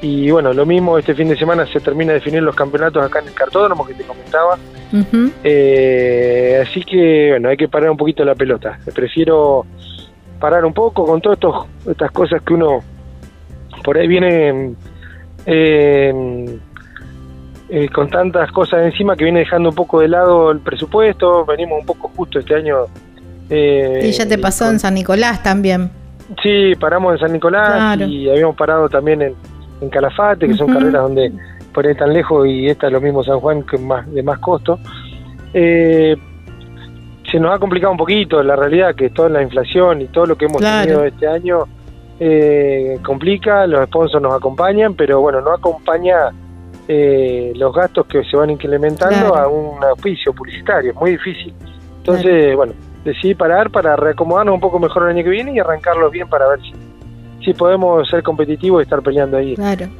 [0.02, 3.20] y bueno, lo mismo este fin de semana se termina de definir los campeonatos acá
[3.20, 4.58] en el cartódromo que te comentaba.
[5.42, 8.78] Eh, así que bueno, hay que parar un poquito la pelota.
[8.94, 9.66] Prefiero
[10.40, 11.38] parar un poco con todas
[11.86, 12.82] estas cosas que uno
[13.84, 14.74] por ahí viene
[15.46, 16.58] eh,
[17.68, 21.80] eh, con tantas cosas encima que viene dejando un poco de lado el presupuesto, venimos
[21.80, 22.76] un poco justo este año.
[23.50, 25.90] Eh, y ya te pasó en San Nicolás también.
[26.42, 29.34] Sí, paramos en San Nicolás y habíamos parado también en,
[29.90, 31.30] Calafate, que son carreras donde
[31.74, 34.38] por ahí tan lejos y esta es lo mismo San Juan, que más de más
[34.38, 34.78] costo.
[35.52, 36.16] Eh,
[37.30, 40.36] se nos ha complicado un poquito la realidad que toda la inflación y todo lo
[40.36, 41.64] que hemos tenido este año
[42.20, 46.30] eh, complica, los sponsors nos acompañan, pero bueno, no acompaña
[46.86, 51.54] eh, los gastos que se van incrementando a un auspicio publicitario, es muy difícil.
[51.98, 52.74] Entonces, bueno,
[53.04, 56.48] decidí parar para reacomodarnos un poco mejor el año que viene y arrancarlos bien para
[56.48, 56.72] ver si,
[57.44, 59.54] si podemos ser competitivos y estar peleando ahí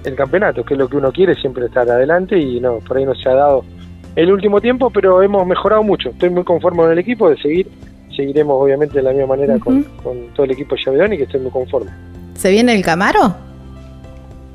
[0.05, 3.05] el campeonato, que es lo que uno quiere, siempre estar adelante y no, por ahí
[3.05, 3.65] no se ha dado
[4.17, 6.11] el último tiempo, pero hemos mejorado mucho.
[6.11, 7.69] Estoy muy conforme con el equipo de seguir.
[8.17, 9.85] Seguiremos obviamente de la misma manera con,
[10.35, 11.91] todo el equipo Chavedón y que estoy muy conforme.
[12.35, 13.35] ¿Se viene el Camaro?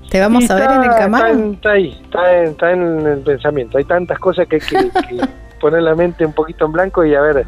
[0.10, 1.52] ¿Te vamos a ver en el Camaro?
[1.54, 2.02] Está, ahí,
[2.46, 3.78] está en, el pensamiento.
[3.78, 4.62] Hay tantas cosas que hay
[5.18, 5.28] que,
[5.60, 7.46] poner la mente un poquito en blanco y a ver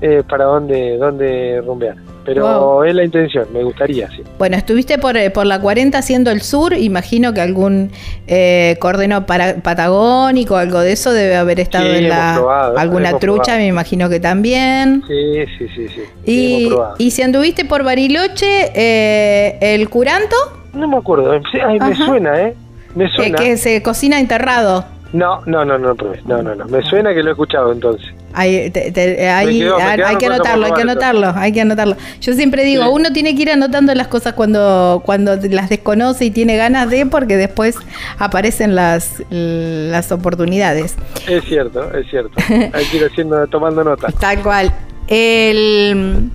[0.00, 1.96] eh, para dónde, dónde rumbear.
[2.34, 4.22] Pero es la intención, me gustaría, sí.
[4.38, 7.90] Bueno, estuviste por, eh, por la 40 haciendo el sur, imagino que algún
[8.26, 12.36] eh, cordeno para, patagónico, algo de eso debe haber estado en la...
[12.76, 15.02] alguna trucha, me imagino que también.
[15.08, 16.02] Sí, sí, sí, sí.
[16.26, 20.36] Y, y si anduviste por Bariloche, eh, ¿el curanto?
[20.74, 22.54] No me acuerdo, ay, me suena, ¿eh?
[22.94, 23.38] Me suena.
[23.38, 24.84] que se cocina enterrado.
[25.12, 28.06] No, no, no, no, no, no, no, me suena que lo he escuchado entonces.
[28.34, 31.96] Hay, hay que anotarlo, hay que anotarlo, hay que anotarlo.
[32.20, 36.30] Yo siempre digo, uno tiene que ir anotando las cosas cuando, cuando las desconoce y
[36.30, 37.76] tiene ganas de, porque después
[38.18, 40.94] aparecen las, las oportunidades.
[41.26, 42.32] Es cierto, es cierto.
[42.48, 44.08] hay que ir haciendo, tomando nota.
[44.20, 44.72] Tal cual.
[45.06, 46.30] El,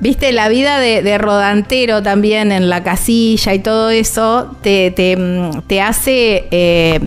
[0.00, 5.18] Viste, la vida de, rodantero también en la casilla y todo eso te, te,
[5.66, 6.46] te hace...
[6.50, 7.00] Eh,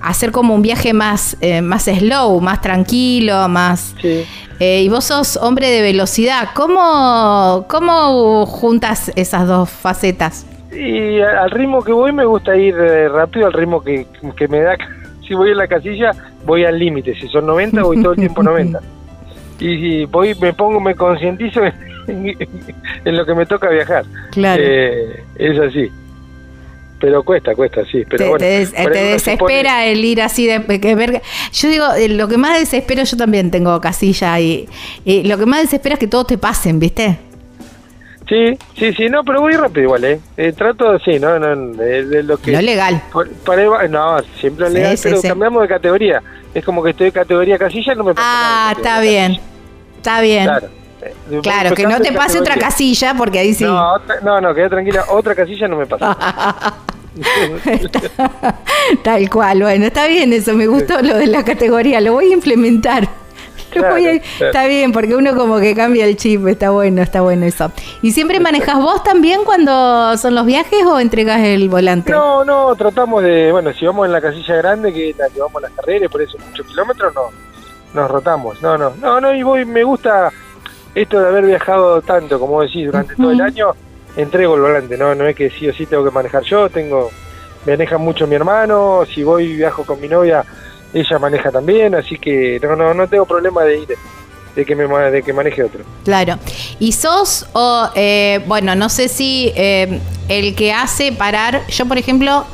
[0.00, 3.94] hacer como un viaje más, eh, más slow, más tranquilo, más...
[4.00, 4.24] Sí.
[4.58, 6.50] Eh, y vos sos hombre de velocidad.
[6.54, 10.46] ¿Cómo, ¿Cómo juntas esas dos facetas?
[10.70, 14.60] Y al ritmo que voy me gusta ir eh, rápido, al ritmo que, que me
[14.60, 14.76] da.
[15.26, 16.10] Si voy en la casilla,
[16.44, 17.14] voy al límite.
[17.14, 18.80] Si son 90, voy todo el tiempo 90.
[19.60, 21.60] Y si voy, me pongo, me concientizo
[22.08, 22.36] en,
[23.04, 24.04] lo que me toca viajar.
[24.32, 24.62] Claro.
[24.64, 25.90] Eh, es así.
[27.00, 28.04] Pero cuesta, cuesta, sí.
[28.08, 31.22] Pero te, bueno, te, desespera el ir así de que ver.
[31.52, 34.68] Yo digo, eh, lo que más desespero, yo también tengo casilla y,
[35.06, 37.18] lo que más desespera es que todos te pasen, ¿viste?
[38.28, 40.20] Sí, sí, sí, no, pero voy rápido igual, ¿eh?
[40.36, 42.52] eh trato, sí, no, no, de, lo que...
[42.52, 43.02] No legal.
[43.44, 46.22] para, no, siempre legal, pero cambiamos de categoría.
[46.54, 49.40] Es como que estoy de categoría casilla, no me pasa Ah, está bien,
[49.96, 50.44] está bien.
[50.44, 50.79] Claro.
[51.42, 53.64] Claro, que no te pase otra casilla, porque ahí sí.
[53.64, 56.16] No, no, no, queda tranquila, otra casilla no me pasa.
[59.02, 62.34] Tal cual, bueno, está bien eso, me gustó lo de la categoría, lo voy a
[62.34, 63.08] implementar.
[64.40, 67.70] Está bien, porque uno como que cambia el chip, está bueno, está bueno eso.
[68.02, 72.10] ¿Y siempre manejas vos también cuando son los viajes o entregas el volante?
[72.10, 75.70] No, no, tratamos de, bueno, si vamos en la casilla grande, que la llevamos las
[75.72, 77.30] carreras, por eso muchos kilómetros, no,
[77.94, 78.60] nos rotamos.
[78.60, 80.32] No, no, no, no, y voy, me gusta
[80.94, 83.70] esto de haber viajado tanto, como decís, durante todo el año,
[84.16, 87.10] entrego el volante, no, no es que sí o sí tengo que manejar yo, tengo,
[87.66, 90.44] maneja mucho mi hermano, si voy viajo con mi novia,
[90.92, 93.88] ella maneja también, así que no, no, no tengo problema de ir,
[94.54, 95.84] de que me de que maneje otro.
[96.04, 96.38] Claro.
[96.78, 101.98] ¿Y sos o eh, bueno, no sé si eh, el que hace parar, yo por
[101.98, 102.44] ejemplo,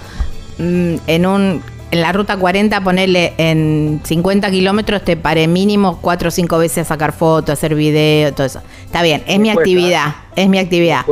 [0.59, 6.29] mm, en un en la ruta 40 ponerle en 50 kilómetros te paré mínimo 4
[6.29, 8.61] o 5 veces a sacar fotos, hacer video, todo eso.
[8.85, 10.42] Está bien, es mi actividad, ¿eh?
[10.42, 11.03] es mi actividad.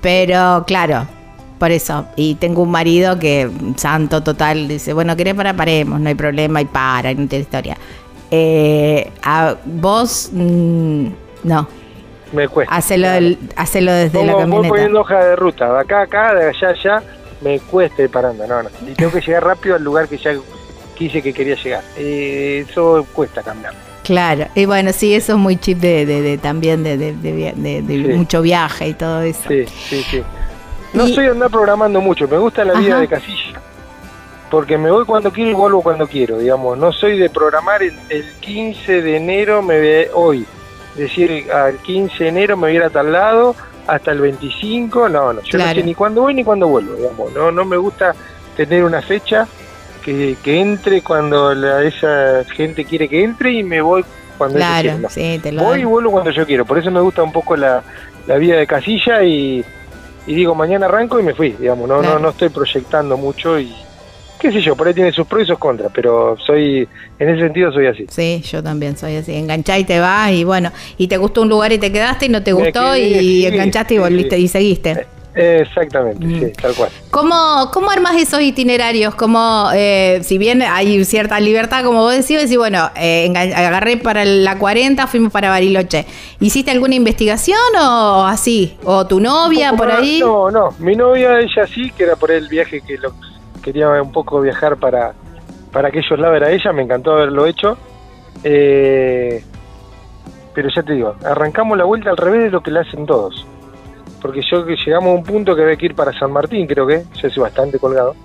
[0.00, 1.06] Pero claro,
[1.58, 2.06] por eso.
[2.16, 5.54] Y tengo un marido que, santo total, dice, bueno, ¿querés para?
[5.54, 7.76] Paremos, no hay problema, y para, no tiene historia.
[8.30, 11.06] Eh, a vos, mm,
[11.44, 11.68] no.
[12.32, 12.74] Me cuesta.
[12.74, 13.08] Hacelo,
[13.92, 14.46] desde la camioneta.
[14.46, 17.02] Voy poniendo hoja de ruta, de acá a acá, de allá a allá,
[17.40, 18.70] me cuesta ir parando, no, no.
[18.86, 20.34] Y tengo que llegar rápido al lugar que ya
[20.96, 21.84] quise que quería llegar.
[21.96, 23.74] Eh, eso cuesta cambiar.
[24.02, 28.88] Claro, y bueno, sí, eso es muy chip de, de, también de, de, mucho viaje
[28.88, 29.48] y todo eso.
[29.48, 30.22] Sí, sí, sí.
[30.92, 33.60] No soy andar programando mucho, me gusta la vida de casilla.
[34.48, 36.78] Porque me voy cuando quiero y vuelvo cuando quiero, digamos.
[36.78, 37.96] No soy de programar el,
[38.40, 40.46] 15 de enero, me ve hoy.
[40.94, 45.08] Decir, al 15 de enero me voy a ir a tal lado, hasta el 25.
[45.08, 47.32] No, no, yo no sé ni cuándo voy ni cuándo vuelvo, digamos.
[47.32, 48.14] No, no me gusta
[48.56, 49.46] tener una fecha
[50.04, 54.04] que, que entre cuando la, esa gente quiere que entre y me voy
[54.38, 55.56] cuando claro, quiere.
[55.56, 56.64] voy y vuelvo cuando yo quiero.
[56.64, 57.82] Por eso me gusta un poco la,
[58.26, 59.64] la vida de casilla y
[60.26, 63.72] y digo, mañana arranco y me fui, digamos, no, no, no estoy proyectando mucho y
[64.38, 67.40] qué sé yo, por ahí tiene sus pros y sus contras, pero soy, en ese
[67.40, 68.06] sentido soy así.
[68.08, 71.48] Sí, yo también soy así, enganchá y te vas y bueno, y te gustó un
[71.48, 74.90] lugar y te quedaste y no te gustó y enganchaste y volviste y seguiste.
[74.90, 76.88] Eh, Exactamente, sí, tal cual.
[77.10, 79.14] ¿Cómo, cómo armas esos itinerarios?
[79.14, 84.24] Como, eh, si bien hay cierta libertad, como vos decís, decís bueno, eh, agarré para
[84.24, 86.06] la 40, fuimos para Bariloche.
[86.40, 88.78] ¿Hiciste alguna investigación o así?
[88.84, 90.20] ¿O tu novia por ahí?
[90.20, 93.12] No, no, mi novia, ella sí, que era por el viaje que lo,
[93.66, 95.12] quería un poco viajar para,
[95.72, 97.76] para aquellos lados, era ella, me encantó haberlo hecho.
[98.42, 99.44] Eh,
[100.54, 103.46] pero ya te digo, arrancamos la vuelta al revés de lo que le hacen todos
[104.26, 106.84] porque yo que llegamos a un punto que había que ir para San Martín, creo
[106.84, 108.16] que, yo soy bastante colgado,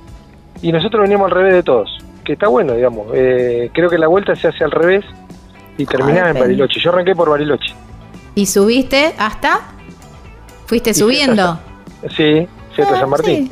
[0.62, 3.08] y nosotros veníamos al revés de todos, que está bueno, digamos.
[3.14, 5.06] Eh, creo que la vuelta se hace al revés
[5.78, 6.80] y terminaba en Bariloche.
[6.80, 7.76] Yo arranqué por Bariloche.
[8.34, 9.62] ¿Y subiste hasta?
[10.66, 11.60] ¿Fuiste subiendo?
[12.16, 13.52] sí, fui hasta ah, San Martín.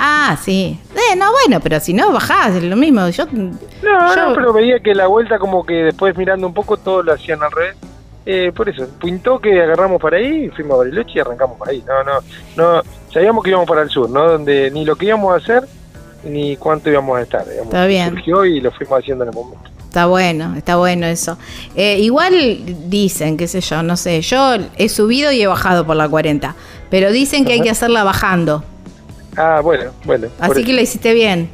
[0.00, 0.80] Ah, sí.
[0.94, 3.08] Eh, no, bueno, pero si no, bajás, es lo mismo.
[3.08, 7.04] Yo, no, no, pero veía que la vuelta como que después mirando un poco todos
[7.04, 7.76] lo hacían al revés.
[8.24, 11.82] Eh, por eso, pintó que agarramos para ahí, fuimos a Bariloche y arrancamos para ahí.
[11.84, 12.20] No, no,
[12.56, 12.82] no,
[13.12, 14.32] sabíamos que íbamos para el sur, ¿no?
[14.32, 15.68] Donde ni lo que íbamos a hacer
[16.22, 17.44] ni cuánto íbamos a estar.
[17.44, 17.66] Digamos.
[17.66, 18.10] Está bien.
[18.10, 19.70] Surgió y lo fuimos haciendo en el momento.
[19.82, 21.38] Está bueno, está bueno eso.
[21.74, 22.34] Eh, igual
[22.88, 26.54] dicen, qué sé yo, no sé, yo he subido y he bajado por la 40,
[26.90, 28.62] pero dicen que hay que hacerla bajando.
[29.38, 30.28] Ah, bueno, bueno.
[30.40, 31.48] Así que la hiciste bien.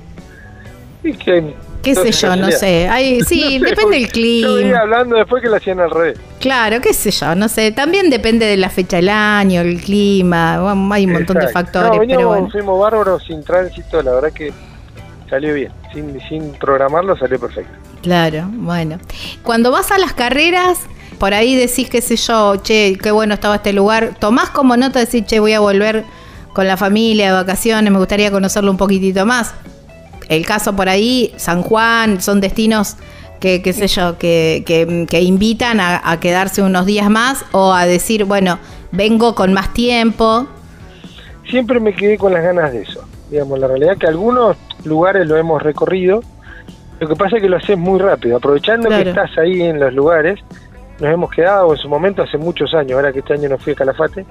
[1.02, 1.54] Y que
[1.84, 2.88] qué sé yo, no sé.
[3.28, 4.60] sí, depende del clima.
[4.62, 6.18] Yo hablando después que la hacían al revés.
[6.40, 7.70] Claro, qué sé yo, no sé.
[7.72, 10.54] También depende de la fecha del año, el clima,
[10.92, 12.00] hay un montón de factores.
[12.00, 12.48] No, pero bueno.
[12.50, 14.52] fuimos bárbaros sin tránsito, la verdad que
[15.28, 15.70] salió bien.
[15.92, 17.72] Sin, sin programarlo salió perfecto.
[18.02, 18.98] Claro, bueno.
[19.42, 20.80] Cuando vas a las carreras,
[21.18, 24.14] por ahí decís, qué sé yo, che, qué bueno estaba este lugar.
[24.18, 26.04] Tomás como nota decir, che, voy a volver
[26.54, 29.54] con la familia de vacaciones, me gustaría conocerlo un poquitito más
[30.28, 32.96] el caso por ahí, San Juan, son destinos
[33.40, 38.24] que, qué sé yo, que, que, invitan a, quedarse unos días más o a decir,
[38.24, 38.58] bueno,
[38.92, 40.46] vengo con más tiempo.
[41.50, 43.06] Siempre me quedé con las ganas de eso.
[43.30, 46.22] Digamos, la realidad es que algunos lugares lo hemos recorrido,
[47.00, 49.92] lo que pasa es que lo haces muy rápido, aprovechando que estás ahí en los
[49.92, 50.40] lugares,
[51.00, 53.72] nos hemos quedado en su momento hace muchos años, ahora que este año no fui
[53.72, 54.24] a Calafate,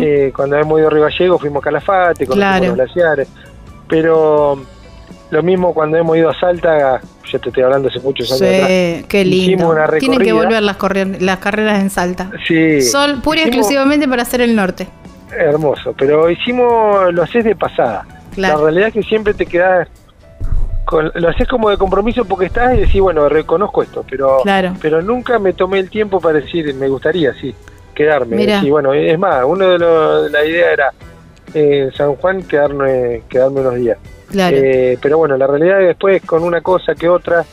[0.00, 3.28] eh, cuando hemos ido a Río Gallego fuimos a Calafate, con los glaciares,
[3.88, 4.60] pero
[5.30, 7.00] lo mismo cuando hemos ido a Salta,
[7.30, 9.74] ya te estoy hablando hace muchos años sí, qué lindo.
[9.98, 10.76] Tienen que volver las,
[11.20, 12.30] las carreras en Salta.
[12.46, 12.80] Sí.
[12.80, 14.88] Sol pura y exclusivamente para hacer el norte.
[15.30, 18.06] Hermoso, pero hicimos, lo haces de pasada.
[18.36, 19.88] La realidad es que siempre te quedas
[20.90, 24.42] lo haces como de compromiso porque estás y decís, bueno, reconozco esto, pero
[24.80, 27.54] pero nunca me tomé el tiempo para decir, me gustaría, sí,
[27.94, 28.42] quedarme.
[28.62, 30.92] Y bueno, es más, uno de, los, la idea era
[31.54, 33.98] en San Juan quedarme, quedarme unos días.
[34.34, 37.44] Eh, pero bueno, la realidad después con una cosa que otra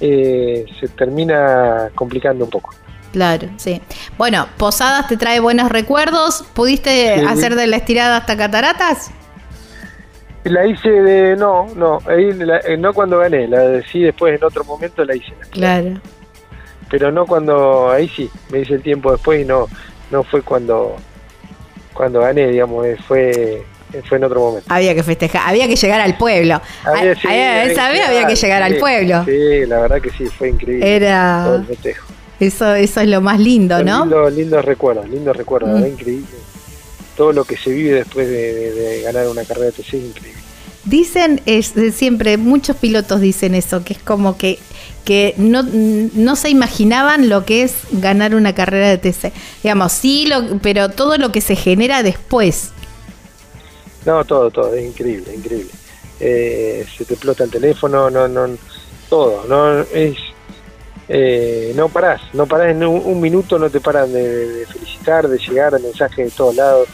[0.00, 2.70] eh, se termina complicando un poco.
[3.12, 3.80] Claro, sí.
[4.18, 6.44] Bueno, Posadas te trae buenos recuerdos.
[6.54, 9.10] ¿Pudiste hacer de la estirada hasta Cataratas?
[10.48, 11.36] La hice de.
[11.36, 12.30] No, no, ahí
[12.66, 15.32] eh, no cuando gané, la de sí después en otro momento la hice.
[15.50, 16.00] Claro.
[16.90, 17.90] Pero no cuando.
[17.90, 19.66] Ahí sí, me hice el tiempo después y no,
[20.10, 20.96] no fue cuando,
[21.92, 23.64] cuando gané, digamos, eh, fue
[24.08, 24.66] fue en otro momento.
[24.72, 26.60] Había que festejar, había que llegar al pueblo.
[26.84, 29.24] Había, sí, vez había que llegar al pueblo.
[29.24, 30.96] Sí, la verdad que sí, fue increíble.
[30.96, 31.42] Era.
[31.44, 32.06] Todo el festejo.
[32.40, 34.04] Eso, eso es lo más lindo, ¿no?
[34.04, 35.86] Lindos lindo recuerdos, lindos recuerdos, mm.
[35.86, 36.28] increíble
[37.18, 40.37] todo lo que se vive después de, ganar una carrera de TC es increíble.
[40.88, 41.42] Dicen,
[41.92, 44.58] siempre, muchos pilotos dicen eso, que es como que,
[45.04, 49.32] que no, no se imaginaban lo que es ganar una carrera de TC.
[49.62, 52.70] Digamos, sí, lo, pero todo lo que se genera después.
[54.06, 55.70] No, todo, todo, es increíble, increíble.
[56.20, 58.48] Eh, se te explota el teléfono, no, no,
[59.10, 60.16] todo, no es,
[61.06, 65.78] eh, no parás, no parás en un, minuto, no te paran de, felicitar, de llegar
[65.82, 66.88] mensajes de todos lados.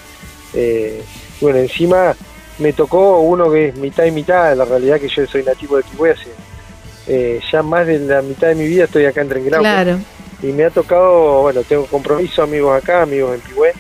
[0.53, 1.01] Eh,
[1.41, 2.17] bueno, encima
[2.59, 5.83] me tocó uno que es mitad y mitad, la realidad que yo soy nativo de
[5.83, 6.31] Quibue hace
[7.07, 9.63] eh, ya más de la mitad de mi vida estoy acá en Trenquilauco.
[9.63, 9.99] Claro.
[10.43, 13.73] Y me ha tocado, bueno, tengo compromiso, amigos acá, amigos en Pigüé,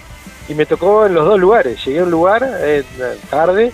[0.48, 1.84] y me tocó en los dos lugares.
[1.84, 2.84] Llegué a un lugar eh,
[3.28, 3.72] tarde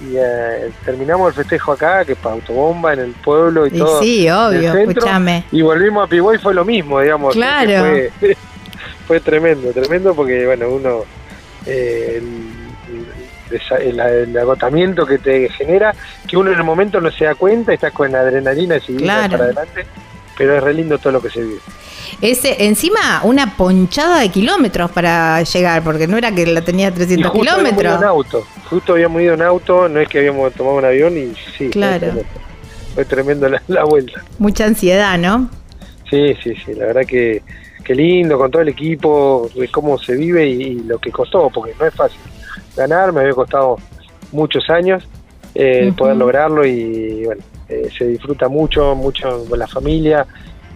[0.00, 4.00] y eh, terminamos el festejo acá, que es para autobomba en el pueblo y, todo.
[4.00, 5.44] Sí, obvio, escúchame.
[5.50, 7.34] Y volvimos a Pigüé y fue lo mismo, digamos.
[7.34, 7.84] Claro.
[8.20, 8.36] Fue,
[9.06, 11.04] fue tremendo, tremendo porque, bueno, uno
[11.64, 12.22] eh,
[13.80, 15.94] el, agotamiento que te genera,
[16.26, 19.32] que uno en el momento no se da cuenta, estás con la adrenalina y claro.
[19.32, 19.86] para adelante,
[20.36, 21.58] pero es re lindo todo lo que se vive.
[22.20, 27.32] Ese, encima, una ponchada de kilómetros para llegar, porque no era que la tenía 300
[27.32, 28.00] kilómetros.
[28.00, 31.34] en auto, justo habíamos ido en auto, no es que habíamos tomado un avión y
[31.56, 31.70] sí.
[31.70, 32.12] Claro.
[32.94, 34.24] Fue, tremendo la, vuelta.
[34.38, 35.48] Mucha ansiedad, ¿no?
[36.10, 37.42] Sí, sí, sí, la verdad que,
[37.84, 41.74] que lindo con todo el equipo, de cómo se vive y lo que costó, porque
[41.78, 42.18] no es fácil
[42.78, 43.76] ganar, me había costado
[44.32, 45.06] muchos años
[45.54, 50.26] eh, poder lograrlo y bueno, eh, se disfruta mucho, mucho con la familia,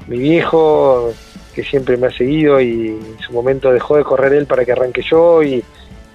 [0.09, 1.13] mi viejo
[1.55, 4.73] que siempre me ha seguido y en su momento dejó de correr él para que
[4.73, 5.63] arranque yo y,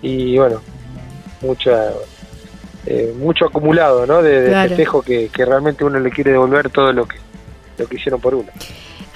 [0.02, 0.62] y bueno,
[1.42, 1.92] mucha,
[2.86, 4.22] eh, mucho acumulado ¿no?
[4.22, 7.18] de, de festejo que, que realmente uno le quiere devolver todo lo que,
[7.78, 8.50] lo que hicieron por uno.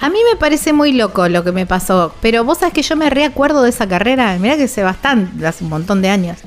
[0.00, 2.96] A mí me parece muy loco lo que me pasó, pero vos sabés que yo
[2.96, 6.38] me reacuerdo de esa carrera, mirá que hace bastante, hace un montón de años.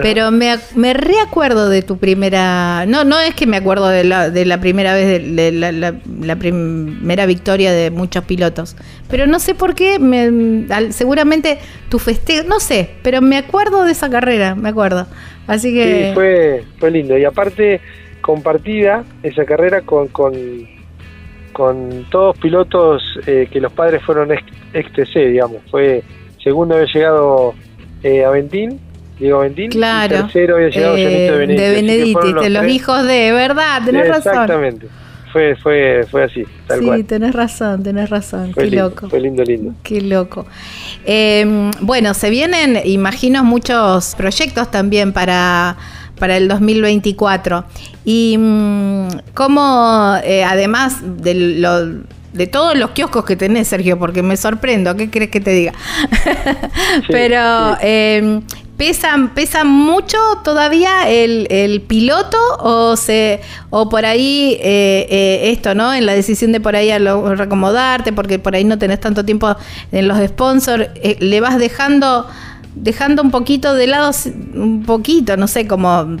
[0.00, 2.86] Pero me, me reacuerdo de tu primera.
[2.86, 7.26] No, no es que me acuerdo de la, de la primera vez, de, la, primera
[7.26, 8.76] victoria de muchos pilotos.
[9.10, 11.58] Pero no sé por qué, me, seguramente
[11.90, 15.06] tu festejo, no sé, pero me acuerdo de esa carrera, me acuerdo.
[15.46, 16.08] Así que.
[16.08, 17.18] Sí, fue, fue lindo.
[17.18, 17.80] Y aparte,
[18.22, 20.32] compartida esa carrera con, con,
[21.52, 25.58] con todos pilotos eh, que los padres fueron ex, TC, digamos.
[25.70, 26.02] Fue
[26.42, 27.54] segundo había llegado
[28.02, 28.80] eh, Aventín
[29.22, 29.70] Diego Ventín.
[29.70, 30.14] Claro.
[30.14, 31.62] Y tercero había llegado eh, de Benedetti.
[31.62, 33.82] De Benedetti, los, hijos de, ¿verdad?
[33.84, 34.32] Tenés razón.
[34.32, 34.86] Exactamente.
[35.32, 36.98] Fue, fue, fue así, tal sí, cual.
[36.98, 38.52] Sí, tenés razón, tenés razón.
[38.52, 39.08] Qué loco.
[39.08, 39.74] Fue lindo, lindo.
[39.82, 40.46] Qué loco.
[41.06, 45.78] Eh, bueno, se vienen, imagino, muchos proyectos también para
[46.22, 47.64] para el 2024.
[48.04, 51.86] Y mm, cómo, eh, además de lo,
[52.32, 55.72] de todos los kioscos que tenés, Sergio, porque me sorprendo, ¿qué crees que te diga?
[57.08, 58.40] Pero Eh,
[59.34, 65.94] ¿Pesa, mucho todavía el, piloto o se o por ahí eh, eh, esto, ¿no?
[65.94, 69.24] En la decisión de por ahí a lo, recomodarte, porque por ahí no tenés tanto
[69.24, 69.54] tiempo
[69.92, 72.26] en los sponsors, eh, le vas dejando
[72.74, 74.10] dejando un poquito de lado,
[74.54, 76.16] un poquito, no sé, como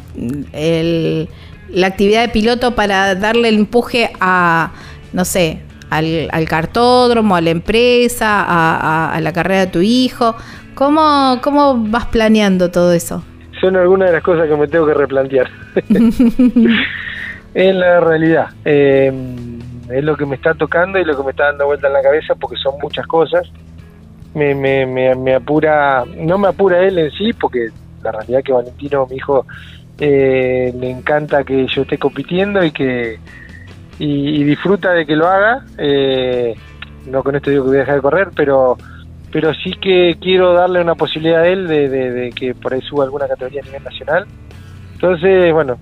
[0.52, 1.28] el
[1.68, 4.72] la actividad de piloto para darle el empuje a,
[5.12, 10.34] no sé, al, cartódromo, a la empresa, a, la carrera de tu hijo.
[10.74, 13.22] ¿Cómo, ¿Cómo vas planeando todo eso?
[13.60, 15.48] Son algunas de las cosas que me tengo que replantear.
[17.54, 18.48] en la realidad.
[18.64, 19.12] Eh,
[19.90, 22.02] es lo que me está tocando y lo que me está dando vuelta en la
[22.02, 23.50] cabeza porque son muchas cosas.
[24.34, 27.68] Me, me, me, apura, no me apura él en sí, porque
[28.02, 29.46] la realidad es que Valentino, mi hijo,
[29.98, 33.18] eh, le encanta que yo esté compitiendo y que
[33.98, 35.64] y, disfruta de que lo haga.
[35.76, 36.54] Eh,
[37.06, 38.78] no con esto digo que voy a dejar de correr, pero
[39.32, 43.04] pero sí que quiero darle una posibilidad a él de, de que por ahí suba
[43.04, 44.26] alguna categoría a nivel nacional.
[44.92, 45.78] Entonces, bueno,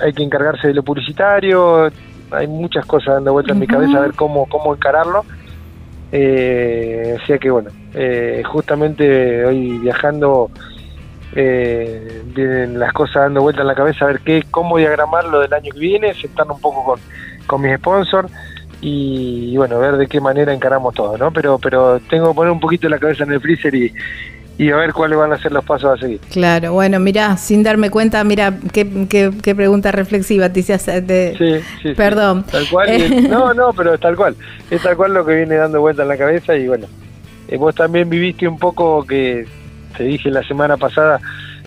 [0.00, 1.90] hay que encargarse de lo publicitario,
[2.30, 5.24] hay muchas cosas dando vuelta en mi cabeza a ver cómo, cómo encararlo.
[6.12, 10.50] Eh, o sea que bueno, eh, justamente hoy viajando
[11.34, 15.40] eh, vienen las cosas dando vuelta en la cabeza a ver qué, cómo diagramar lo
[15.40, 17.00] del año que viene, sentarnos un poco con,
[17.46, 18.30] con mis sponsors
[18.80, 21.32] y, y, bueno, ver de qué manera encaramos todo, ¿no?
[21.32, 23.92] Pero, pero tengo que poner un poquito la cabeza en el freezer y,
[24.58, 26.20] y a ver cuáles van a ser los pasos a seguir.
[26.32, 31.00] Claro, bueno, mira, sin darme cuenta, mira, qué, qué, pregunta reflexiva te hice.
[31.00, 31.34] De...
[31.38, 32.44] Sí, sí, Perdón.
[32.50, 33.28] Tal cual.
[33.30, 34.34] no, no, pero es tal cual.
[34.68, 36.86] Es tal cual lo que viene dando vuelta en la cabeza y bueno,
[37.46, 39.46] eh, vos también viviste un poco que
[39.96, 41.20] te dije la semana pasada,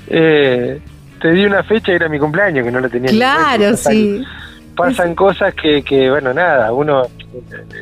[0.08, 0.82] eh,
[1.22, 3.10] te di una fecha y era mi cumpleaños, que no lo tenía.
[3.10, 4.22] Claro, sí.
[4.90, 7.04] Pasan cosas que, que, bueno, nada, uno,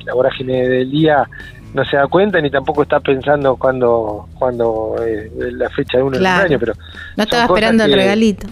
[0.05, 1.27] la vorágine del día
[1.73, 6.17] no se da cuenta ni tampoco está pensando cuando cuando eh, la fecha de uno
[6.17, 6.45] claro.
[6.45, 6.73] año pero
[7.15, 8.47] no estaba esperando el regalito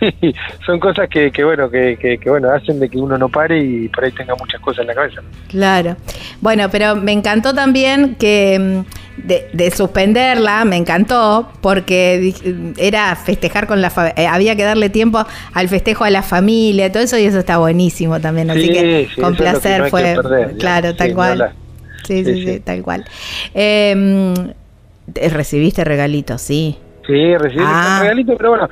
[0.00, 3.58] sí, son cosas que, que bueno que, que, bueno hacen de que uno no pare
[3.58, 5.96] y por ahí tenga muchas cosas en la cabeza claro
[6.40, 12.34] bueno pero me encantó también que mm, de, de suspenderla me encantó porque
[12.76, 17.02] era festejar con la eh, había que darle tiempo al festejo a la familia todo
[17.02, 20.16] eso y eso está buenísimo también así que con placer fue
[20.58, 21.52] claro tal cual
[22.08, 23.04] Sí, sí, sí, tal cual.
[23.54, 24.34] Eh,
[25.30, 26.40] ¿Recibiste regalitos?
[26.40, 26.78] Sí.
[27.06, 27.98] Sí, recibí ah.
[28.02, 28.68] regalitos, pero bueno,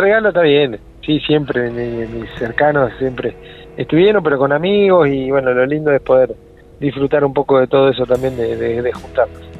[0.00, 0.78] regalo está bien.
[1.04, 3.34] Sí, siempre, mis cercanos siempre
[3.76, 6.34] estuvieron, pero con amigos y bueno, lo lindo es poder
[6.78, 9.50] disfrutar un poco de todo eso también, de, de, de juntarnos.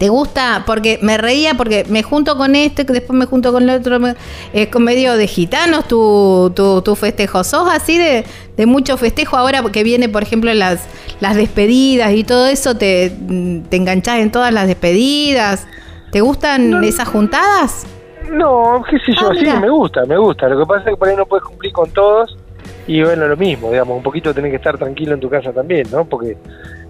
[0.00, 0.62] ¿Te gusta?
[0.64, 3.98] Porque me reía porque me junto con este, que después me junto con el otro.
[4.54, 7.44] Es con medio de gitanos tu, tu, tu festejo.
[7.44, 8.24] ¿Sos así de,
[8.56, 10.86] de, mucho festejo ahora que viene, por ejemplo, las,
[11.20, 12.78] las despedidas y todo eso?
[12.78, 13.12] ¿Te,
[13.68, 15.66] te enganchás en todas las despedidas?
[16.12, 17.86] ¿Te gustan esas juntadas?
[18.30, 20.48] No, qué sé yo, ah, sí, me gusta, me gusta.
[20.48, 22.36] Lo que pasa es que por ahí no puedes cumplir con todos
[22.86, 25.86] y bueno, lo mismo, digamos, un poquito tenés que estar tranquilo en tu casa también,
[25.90, 26.04] ¿no?
[26.04, 26.36] Porque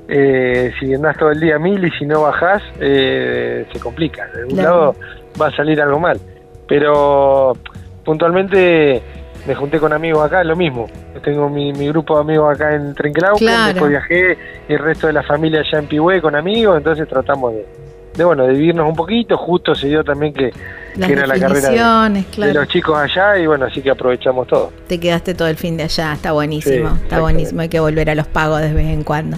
[0.08, 4.26] eh, si andás todo el día mil y si no bajás, eh, se complica.
[4.28, 4.94] De un lado
[5.40, 6.18] va a salir algo mal.
[6.66, 7.56] Pero
[8.04, 9.02] puntualmente
[9.46, 10.86] me junté con amigos acá, lo mismo.
[11.22, 15.22] Tengo mi, grupo de amigos acá en Trenquelauquen, después viajé y el resto de la
[15.22, 17.66] familia allá en Pihue con amigos, entonces tratamos de,
[18.14, 20.52] de bueno, de vivirnos un poquito, justo se dio también que,
[20.96, 24.72] era la carrera de, los chicos allá y bueno, así que aprovechamos todo.
[24.88, 28.14] Te quedaste todo el fin de allá, está buenísimo, está buenísimo, hay que volver a
[28.14, 29.36] los pagos de vez en cuando.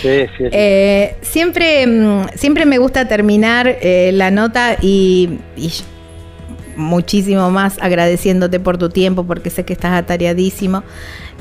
[0.00, 5.40] Sí, sí, eh, siempre, mm, siempre me gusta terminar eh, la nota y,
[6.76, 10.82] muchísimo más agradeciéndote por tu tiempo porque sé que estás atareadísimo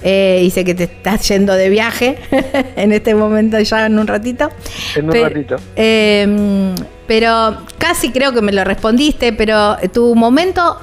[0.02, 2.18] eh, y sé que te estás yendo de viaje
[2.76, 4.50] en este momento ya en un ratito.
[4.96, 5.56] En un ratito.
[5.76, 6.76] Em,
[7.08, 10.78] pero casi creo que me lo respondiste, pero tu momento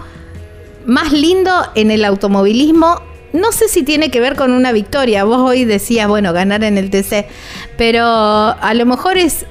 [0.87, 5.25] más lindo en el automovilismo no sé si tiene que ver con una victoria.
[5.25, 7.27] Vos hoy decías, bueno, ganar en el TC,
[7.77, 9.47] pero a lo mejor es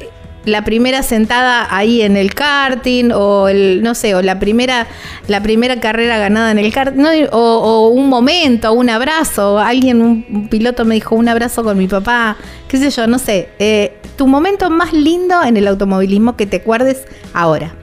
[0.46, 4.88] la primera sentada ahí en el karting o el no sé o la primera
[5.28, 10.86] la primera carrera ganada en el karting o, un momento un abrazo alguien un, piloto
[10.86, 12.38] me dijo un abrazo con mi papá
[12.68, 16.58] qué sé yo no sé eh, tu momento más lindo en el automovilismo que te
[16.58, 17.74] acuerdes ahora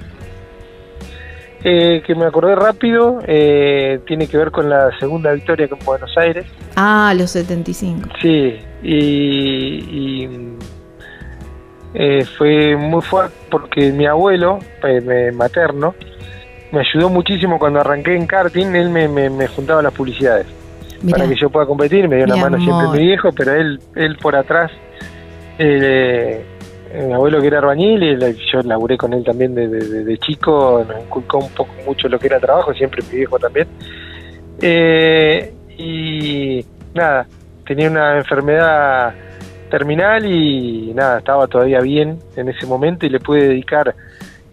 [1.68, 6.16] eh, que me acordé rápido, eh, tiene que ver con la segunda victoria con Buenos
[6.16, 6.46] Aires.
[6.76, 8.08] Ah, los 75.
[8.22, 10.28] Sí, y,
[11.98, 14.58] eh, fue muy fuerte porque mi abuelo,
[15.32, 15.94] materno,
[16.70, 20.46] me ayudó muchísimo cuando arranqué en karting, él me, me, juntaba las publicidades.
[21.10, 24.16] Para que yo pueda competir, me dio una mano siempre mi viejo, pero él, él
[24.20, 24.70] por atrás...
[25.58, 26.44] Eh,
[26.94, 28.18] mi abuelo que era arbañil y
[28.52, 32.38] yo laburé con él también de, chico, nos inculcó un poco mucho lo que era
[32.38, 33.66] trabajo, siempre mi viejo también.
[34.60, 37.26] Eh, y nada,
[37.66, 39.14] tenía una enfermedad
[39.66, 43.94] terminal y nada, estaba todavía bien en ese momento y le pude dedicar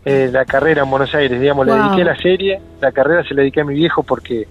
[0.06, 3.42] eh, la carrera en Buenos Aires, digamos, le dediqué la serie, la carrera se la
[3.42, 4.48] dediqué a mi viejo porque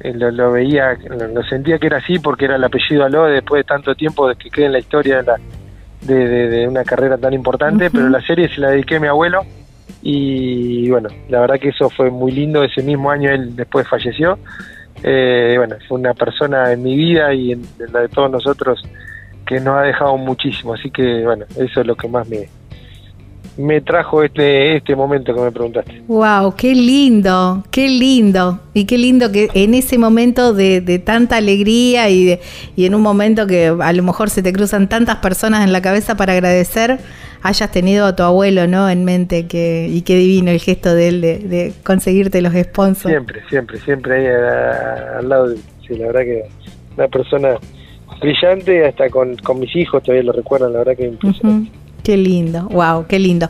[0.00, 3.94] lo, veía, lo, sentía que era así porque era el apellido Aló después de tanto
[3.94, 5.24] tiempo de que quede en la historia
[6.00, 9.42] de, de, una carrera tan importante, pero la serie se la dediqué a mi abuelo
[10.02, 14.38] y bueno, la verdad que eso fue muy lindo, ese mismo año él después falleció,
[15.02, 17.62] eh, bueno, fue una persona en mi vida y en
[17.92, 18.82] la de todos nosotros
[19.46, 22.48] que nos ha dejado muchísimo, así que bueno, eso es lo que más me,
[23.56, 26.02] me trajo este, este momento que me preguntaste.
[26.08, 26.54] ¡Wow!
[26.56, 27.64] ¡Qué lindo!
[27.70, 28.60] ¡Qué lindo!
[28.72, 32.40] Y qué lindo que en ese momento de, de tanta alegría y, de,
[32.76, 35.82] y en un momento que a lo mejor se te cruzan tantas personas en la
[35.82, 36.98] cabeza para agradecer,
[37.42, 38.88] hayas tenido a tu abuelo ¿no?
[38.88, 43.10] en mente que, y qué divino el gesto de él de, conseguirte los sponsors.
[43.10, 46.44] Siempre, siempre, siempre ahí al lado de Sí, la verdad que
[46.96, 47.58] una persona
[48.20, 51.70] brillante, hasta con, con mis hijos todavía lo recuerdan, la verdad que impresionante.
[52.02, 53.48] Qué lindo, wow, qué lindo.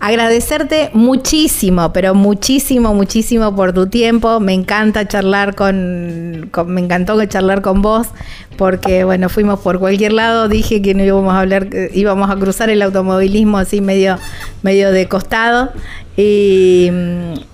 [0.00, 4.40] Agradecerte muchísimo, pero muchísimo, muchísimo por tu tiempo.
[4.40, 8.08] Me encanta charlar con, me encantó charlar con vos,
[8.56, 10.48] porque bueno, fuimos por cualquier lado.
[10.48, 14.16] Dije que no íbamos a hablar, íbamos a cruzar el automovilismo así medio,
[14.62, 15.70] medio de costado.
[16.16, 16.90] Y,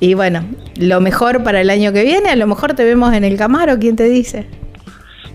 [0.01, 0.43] y bueno,
[0.77, 3.79] lo mejor para el año que viene, a lo mejor te vemos en el Camaro,
[3.79, 4.47] ¿quién te dice?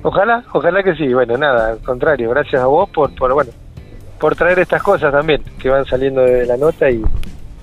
[0.04, 1.14] Ojalá, ojalá que sí.
[1.14, 3.52] Bueno, nada, al contrario, gracias a vos por, por bueno,
[4.20, 7.02] por traer estas cosas también que van saliendo de la nota y,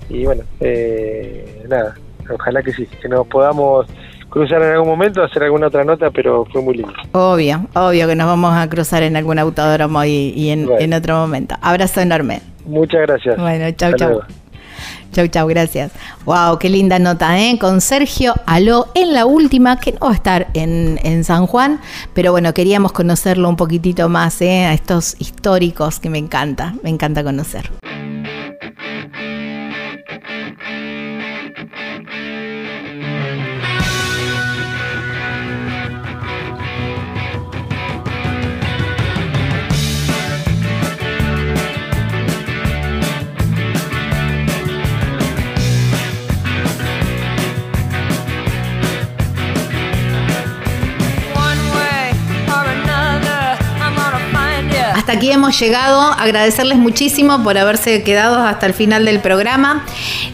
[0.09, 1.95] y bueno, eh, nada,
[2.29, 3.87] ojalá que sí, que nos podamos
[4.29, 6.93] cruzar en algún momento, hacer alguna otra nota, pero fue muy lindo.
[7.11, 11.55] Obvio, obvio que nos vamos a cruzar en algún autódromo y, en, en, otro momento.
[11.61, 12.41] Abrazo enorme.
[12.65, 13.37] Muchas gracias.
[13.37, 14.21] Bueno, chau, chau.
[15.11, 15.91] Chau, chau, gracias.
[16.25, 17.57] Wow, qué linda nota, ¿eh?
[17.59, 21.79] Con Sergio Aló en la última, que no va a estar en, en San Juan,
[22.13, 24.65] pero bueno, queríamos conocerlo un poquitito más, ¿eh?
[24.65, 27.71] A estos históricos que me encanta, me encanta conocer.
[55.21, 56.01] Aquí hemos llegado.
[56.01, 59.85] Agradecerles muchísimo por haberse quedado hasta el final del programa.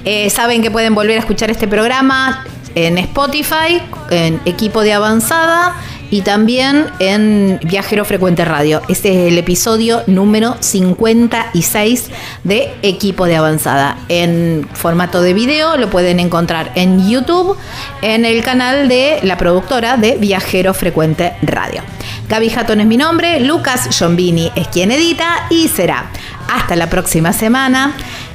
[0.06, 5.76] Eh, saben que pueden volver a escuchar este programa en Spotify, en equipo de avanzada
[6.10, 8.82] y también en Viajero Frecuente Radio.
[8.88, 12.10] Este es el episodio número 56
[12.46, 13.98] de Equipo de Avanzada.
[14.08, 17.58] En formato de video lo pueden encontrar en YouTube,
[18.02, 21.82] en el canal de la productora de Viajero Frecuente Radio.
[22.30, 26.06] Gaby Jatón es mi nombre, Lucas Giombini es quien edita y será
[26.54, 27.94] hasta la próxima semana,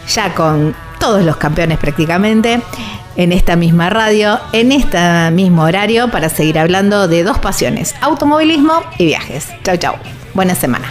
[0.09, 2.62] ya con todos los campeones prácticamente,
[3.16, 8.82] en esta misma radio, en este mismo horario, para seguir hablando de dos pasiones, automovilismo
[8.97, 9.49] y viajes.
[9.62, 9.97] Chau, chau.
[10.32, 10.86] Buena semana.